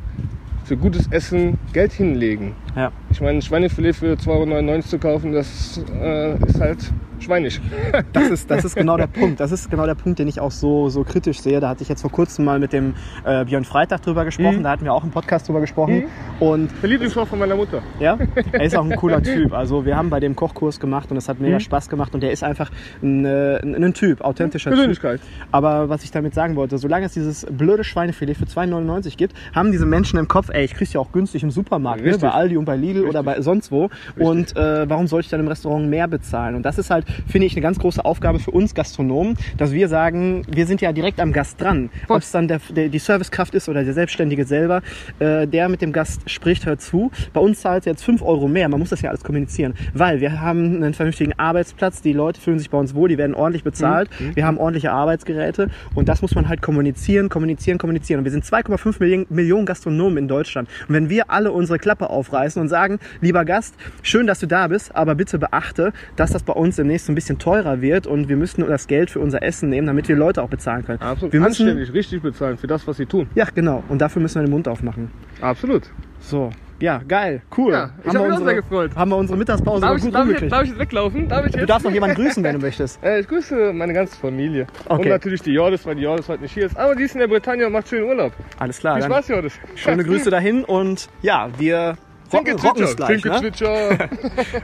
für 0.64 0.78
gutes 0.78 1.08
Essen 1.08 1.58
Geld 1.74 1.92
hinlegen. 1.92 2.56
Ja. 2.78 2.94
Ich 3.12 3.20
meine, 3.20 3.40
ein 3.40 3.42
Schweinefilet 3.42 3.94
für 3.94 4.14
2,99 4.14 4.70
Euro 4.70 4.82
zu 4.82 4.98
kaufen, 4.98 5.34
das 5.34 5.82
äh, 6.02 6.36
ist 6.46 6.62
halt 6.62 6.94
schweinisch. 7.24 7.60
Das 8.14 8.30
ist, 8.30 8.50
das 8.52 8.64
ist 8.66 8.76
genau 8.76 8.98
der 8.98 9.08
Punkt. 9.08 9.40
Das 9.40 9.52
ist 9.52 9.70
genau 9.72 9.86
der 9.86 9.96
Punkt, 9.96 10.20
den 10.20 10.28
ich 10.28 10.40
auch 10.40 10.52
so, 10.52 10.90
so 10.90 11.04
kritisch 11.04 11.40
sehe. 11.42 11.60
Da 11.60 11.70
hatte 11.70 11.84
ich 11.84 11.90
jetzt 11.90 12.02
vor 12.02 12.12
kurzem 12.12 12.46
mal 12.46 12.60
mit 12.60 12.74
dem 12.74 12.94
äh, 13.26 13.46
Björn 13.46 13.66
Freitag 13.66 14.02
drüber 14.02 14.26
gesprochen. 14.26 14.60
Mhm. 14.60 14.64
Da 14.64 14.70
hatten 14.72 14.84
wir 14.86 14.94
auch 14.94 15.04
im 15.04 15.12
Podcast 15.12 15.48
drüber 15.48 15.62
gesprochen. 15.62 16.04
Und 16.40 16.70
Der 16.82 16.90
Lieblingskoch 16.90 17.28
von 17.28 17.40
meiner 17.40 17.56
Mutter. 17.56 17.82
Ja, 18.00 18.18
er 18.52 18.64
ist 18.64 18.76
auch 18.76 18.86
ein 18.86 18.96
cooler 18.96 19.22
Typ. 19.22 19.54
Also 19.54 19.86
wir 19.86 19.96
haben 19.96 20.10
bei 20.10 20.20
dem 20.20 20.36
Kochkurs 20.36 20.80
gemacht 20.80 21.10
und 21.12 21.18
es 21.18 21.30
hat 21.30 21.40
Mhm. 21.40 21.46
mega 21.46 21.60
Spaß 21.60 21.90
gemacht 21.90 22.14
und 22.14 22.22
der 22.22 22.32
ist 22.32 22.44
einfach 22.44 22.70
ein, 23.02 23.26
äh, 23.26 23.58
ein, 23.64 23.76
ein 23.84 23.94
Typ, 23.94 24.22
authentischer 24.22 24.70
Typ. 24.70 24.78
Persönlichkeit. 24.78 25.22
Aber 25.52 25.90
was 25.90 26.04
ich 26.04 26.12
damit 26.12 26.34
sagen 26.34 26.56
wollte, 26.56 26.78
solange 26.78 27.06
es 27.06 27.14
dieses 27.14 27.46
blöde 27.50 27.84
Schweinefilet 27.84 28.36
für 28.38 28.46
2,99 28.46 29.18
gibt, 29.18 29.34
haben 29.56 29.72
diese 29.72 29.86
Menschen 29.86 30.20
im 30.20 30.28
Kopf, 30.28 30.50
ey, 30.52 30.66
ich 30.66 30.74
krieg's 30.74 30.94
ja 30.94 31.00
auch 31.00 31.12
günstig 31.12 31.44
im 31.44 31.52
Supermarkt, 31.52 32.02
ne? 32.02 32.08
Richtig. 32.08 32.22
bei 32.24 32.32
Aldi 32.32 32.58
und 32.58 32.66
bei 32.66 32.76
Lidl 32.76 33.06
oder 33.06 33.24
bei 33.24 33.42
sonst 33.42 33.72
wo. 33.72 33.90
Und 34.18 34.56
äh, 34.56 34.90
warum 34.90 35.08
soll 35.08 35.22
ich 35.22 35.30
dann 35.30 35.40
im 35.40 35.48
Restaurant 35.48 35.90
mehr 35.90 36.08
bezahlen? 36.08 36.56
Und 36.56 36.64
das 36.64 36.78
ist 36.78 36.90
halt, 36.90 37.06
finde 37.28 37.48
ich, 37.48 37.54
eine 37.54 37.62
ganz 37.62 37.80
große 37.80 38.04
Aufgabe 38.04 38.40
für 38.40 38.52
uns 38.52 38.76
Gastronomen, 38.76 39.38
dass 39.58 39.72
wir 39.72 39.88
sagen, 39.88 40.44
wir 40.50 40.66
sind 40.66 40.82
ja 40.82 40.92
direkt 40.92 41.20
am 41.20 41.34
Gast 41.34 41.62
dran. 41.62 41.90
Ob 42.08 42.22
es 42.22 42.32
dann 42.32 42.48
der, 42.48 42.60
der, 42.76 42.90
die 42.90 43.00
Servicekraft 43.00 43.54
ist 43.56 43.70
oder 43.70 43.84
der 43.84 43.94
Selbstständige 43.94 44.46
selber, 44.46 44.82
äh, 45.20 45.48
der 45.48 45.70
mit 45.70 45.82
dem 45.82 45.92
Gast 45.94 46.30
spricht, 46.30 46.66
hört 46.66 46.82
zu. 46.82 47.12
Bei 47.34 47.42
uns 47.42 47.62
zahlt 47.62 47.86
er 47.86 47.94
jetzt 47.94 48.04
5 48.04 48.22
Euro 48.22 48.48
mehr. 48.48 48.70
Man 48.70 48.80
muss 48.80 48.90
das 48.90 49.02
ja 49.02 49.10
alles 49.10 49.24
kommunizieren, 49.24 49.74
weil 49.94 50.22
wir 50.22 50.42
haben 50.42 50.78
einen 50.78 50.94
vernünftigen 50.94 51.34
Arbeitsplatz, 51.38 52.02
die 52.02 52.14
Leute 52.14 52.40
fühlen 52.42 52.60
sich 52.60 52.70
bei 52.70 52.78
uns 52.78 52.96
wohl, 52.96 53.10
die 53.10 53.18
werden 53.18 53.36
ordentlich 53.36 53.64
bezahlt, 53.64 54.10
wir 54.34 54.46
haben 54.46 54.58
ordentliche 54.58 54.92
Arbeitsgeräte 54.92 55.70
und 55.96 56.10
das 56.10 56.22
muss 56.22 56.36
man 56.36 56.48
halt 56.48 56.62
kommunizieren, 56.62 57.30
kommunizieren, 57.30 57.78
kommunizieren. 57.78 58.20
Und 58.20 58.26
wir 58.26 58.32
sind 58.32 58.46
2,5 58.46 59.00
Millionen, 59.00 59.26
Millionen 59.30 59.66
Gastronomen 59.66 60.18
in 60.18 60.28
Deutschland. 60.28 60.70
Und 60.88 60.96
wenn 60.96 61.10
wir 61.10 61.30
alle 61.30 61.52
unsere 61.52 61.80
Klappe 61.80 62.10
aufreißen 62.10 62.62
und 62.62 62.70
sagen, 62.70 63.00
lieber 63.22 63.46
Gast, 63.46 63.76
schön, 64.02 64.28
dass 64.28 64.40
du 64.40 64.48
da 64.48 64.68
bist, 64.68 64.96
aber 64.96 65.16
bitte 65.16 65.38
beachte, 65.38 65.94
dass 66.16 66.32
das 66.32 66.44
bei 66.44 66.54
uns 66.54 66.80
demnächst 66.94 67.10
ein 67.10 67.16
bisschen 67.16 67.40
teurer 67.40 67.82
wird 67.82 68.06
und 68.06 68.30
wir 68.30 68.36
müssen 68.38 68.64
das 68.68 68.86
Geld 68.86 69.10
für 69.10 69.20
unser 69.20 69.42
Essen 69.42 69.70
nehmen, 69.70 69.88
damit 69.88 70.08
wir 70.08 70.16
Leute 70.16 70.44
auch 70.44 70.50
bezahlen 70.50 70.86
können. 70.86 71.02
Absolut. 71.02 71.34
Wir 71.34 71.40
müssen, 71.40 71.64
Anständig, 71.68 71.92
richtig 71.92 72.22
bezahlen 72.22 72.56
für 72.58 72.68
das, 72.68 72.86
was 72.88 72.98
sie 72.98 73.08
tun. 73.08 73.28
ja, 73.34 73.46
genau. 73.54 73.84
Und 73.90 74.00
dafür 74.00 74.22
müssen 74.22 74.36
wir 74.36 74.44
den 74.46 74.52
Mund 74.52 74.68
aufmachen. 74.68 75.10
Absolut. 75.42 75.90
So, 76.20 76.52
ja, 76.80 77.02
geil, 77.08 77.42
cool. 77.58 77.74
Ja, 77.74 77.90
ich 78.04 78.14
hab 78.16 78.22
mich 78.28 78.32
auch 78.32 78.44
sehr 78.46 78.54
gefreut. 78.56 78.92
Haben 78.96 79.10
wir 79.10 79.18
unsere 79.18 79.40
Mittagspause 79.40 79.82
Darf 79.82 79.98
ich, 79.98 80.04
gut 80.04 80.14
darf, 80.14 80.22
ich, 80.22 80.28
rumgekriegt. 80.28 80.52
darf 80.52 80.64
ich 80.64 80.70
jetzt 80.70 80.80
weglaufen? 80.80 81.28
Darf 81.28 81.46
ich 81.48 81.52
Du 81.54 81.58
jetzt? 81.60 81.70
darfst 81.70 81.86
noch 81.86 81.92
jemanden 81.94 82.16
grüßen, 82.16 82.44
wenn 82.44 82.54
du 82.60 82.62
möchtest. 82.68 83.04
Äh, 83.04 83.22
ich 83.22 83.28
grüße 83.28 83.74
meine 83.74 83.94
ganze 83.94 84.16
Familie. 84.16 84.68
Und 84.88 85.00
Okay. 85.00 85.10
natürlich 85.10 85.42
die 85.42 85.52
Jordes, 85.54 85.84
weil 85.88 85.96
die 85.96 86.04
Jordes 86.04 86.30
heute 86.30 86.44
nicht 86.44 86.54
hier 86.54 86.68
ist. 86.68 86.78
Aber 86.78 86.94
die 86.94 87.04
ist 87.04 87.16
in 87.16 87.22
der 87.22 87.28
Bretagne 87.28 87.66
und 87.66 87.74
macht 87.74 87.88
schönen 87.88 88.08
Urlaub. 88.08 88.34
Alles 88.60 88.78
klar. 88.78 88.98
Viel 88.98 89.06
Spaß, 89.06 89.28
Jordes. 89.30 89.54
schöne 89.76 90.04
Grüße 90.06 90.30
dahin 90.30 90.64
und 90.64 91.10
ja, 91.24 91.50
wir 91.58 91.96
rocken, 92.32 92.60
rocken 92.60 92.84
es 92.84 92.96
gleich. 92.96 93.24
Ne? 93.26 93.52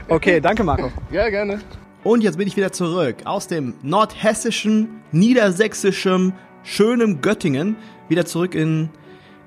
Okay, 0.08 0.40
danke 0.40 0.62
Marco. 0.64 0.90
ja, 1.10 1.28
gerne. 1.28 1.58
Und 2.02 2.22
jetzt 2.22 2.38
bin 2.38 2.48
ich 2.48 2.56
wieder 2.56 2.72
zurück 2.72 3.16
aus 3.24 3.46
dem 3.46 3.74
nordhessischen, 3.82 5.02
niedersächsischen, 5.12 6.32
schönen 6.62 7.20
Göttingen, 7.20 7.76
wieder 8.08 8.24
zurück 8.24 8.54
in 8.54 8.88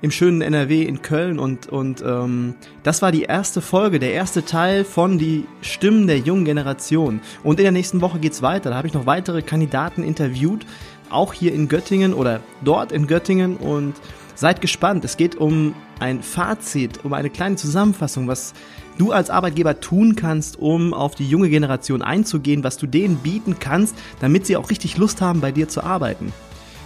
im 0.02 0.10
schönen 0.10 0.42
NRW 0.42 0.82
in 0.82 1.00
Köln 1.00 1.38
und 1.38 1.68
und 1.68 2.02
ähm, 2.06 2.56
das 2.82 3.00
war 3.00 3.10
die 3.10 3.22
erste 3.22 3.62
Folge, 3.62 3.98
der 3.98 4.12
erste 4.12 4.44
Teil 4.44 4.84
von 4.84 5.18
die 5.18 5.46
Stimmen 5.62 6.06
der 6.06 6.18
jungen 6.18 6.44
Generation. 6.44 7.20
Und 7.42 7.58
in 7.58 7.64
der 7.64 7.72
nächsten 7.72 8.02
Woche 8.02 8.18
geht's 8.18 8.42
weiter. 8.42 8.68
Da 8.68 8.76
habe 8.76 8.86
ich 8.86 8.92
noch 8.92 9.06
weitere 9.06 9.40
Kandidaten 9.40 10.04
interviewt, 10.04 10.66
auch 11.08 11.32
hier 11.32 11.54
in 11.54 11.68
Göttingen 11.68 12.12
oder 12.12 12.40
dort 12.62 12.92
in 12.92 13.06
Göttingen 13.06 13.56
und 13.56 13.94
seid 14.34 14.60
gespannt. 14.60 15.06
Es 15.06 15.16
geht 15.16 15.36
um 15.36 15.74
ein 16.00 16.22
Fazit, 16.22 17.02
um 17.02 17.14
eine 17.14 17.30
kleine 17.30 17.56
Zusammenfassung, 17.56 18.28
was 18.28 18.52
du 18.98 19.12
als 19.12 19.30
Arbeitgeber 19.30 19.80
tun 19.80 20.16
kannst, 20.16 20.58
um 20.58 20.94
auf 20.94 21.14
die 21.14 21.28
junge 21.28 21.50
Generation 21.50 22.02
einzugehen, 22.02 22.64
was 22.64 22.76
du 22.76 22.86
denen 22.86 23.16
bieten 23.16 23.58
kannst, 23.58 23.96
damit 24.20 24.46
sie 24.46 24.56
auch 24.56 24.70
richtig 24.70 24.96
Lust 24.96 25.20
haben, 25.20 25.40
bei 25.40 25.52
dir 25.52 25.68
zu 25.68 25.82
arbeiten. 25.82 26.32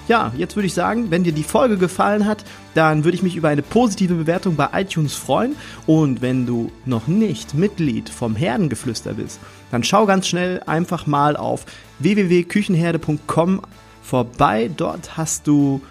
Ja, 0.08 0.32
jetzt 0.38 0.56
würde 0.56 0.66
ich 0.66 0.72
sagen, 0.72 1.10
wenn 1.10 1.22
dir 1.22 1.32
die 1.32 1.42
Folge 1.42 1.76
gefallen 1.76 2.24
hat, 2.24 2.42
dann 2.72 3.04
würde 3.04 3.14
ich 3.14 3.22
mich 3.22 3.36
über 3.36 3.50
eine 3.50 3.60
positive 3.60 4.14
Bewertung 4.14 4.56
bei 4.56 4.70
iTunes 4.72 5.14
freuen. 5.14 5.54
Und 5.86 6.22
wenn 6.22 6.46
du 6.46 6.72
noch 6.86 7.08
nicht 7.08 7.52
Mitglied 7.52 8.08
vom 8.08 8.34
Herdengeflüster 8.34 9.12
bist, 9.12 9.38
dann 9.70 9.84
schau 9.84 10.06
ganz 10.06 10.26
schnell 10.26 10.62
einfach 10.64 11.06
mal 11.06 11.36
auf 11.36 11.66
www.küchenherde.com 11.98 13.60
vorbei. 14.02 14.70
Dort 14.74 15.18
hast 15.18 15.46
du 15.46 15.82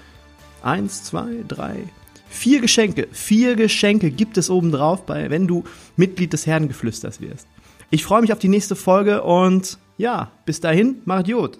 eins, 0.63 1.03
zwei, 1.03 1.43
drei, 1.47 1.83
vier 2.29 2.61
Geschenke. 2.61 3.07
Vier 3.11 3.55
Geschenke 3.55 4.11
gibt 4.11 4.37
es 4.37 4.49
oben 4.49 4.71
drauf, 4.71 5.05
bei, 5.05 5.29
wenn 5.29 5.47
du 5.47 5.63
Mitglied 5.95 6.33
des 6.33 6.45
Herdengeflüsters 6.45 7.21
wirst. 7.21 7.47
Ich 7.89 8.03
freue 8.03 8.21
mich 8.21 8.33
auf 8.33 8.39
die 8.39 8.49
nächste 8.49 8.75
Folge 8.75 9.23
und 9.23 9.77
ja, 9.97 10.31
bis 10.45 10.59
dahin, 10.59 11.01
macht 11.05 11.27
Jod. 11.27 11.57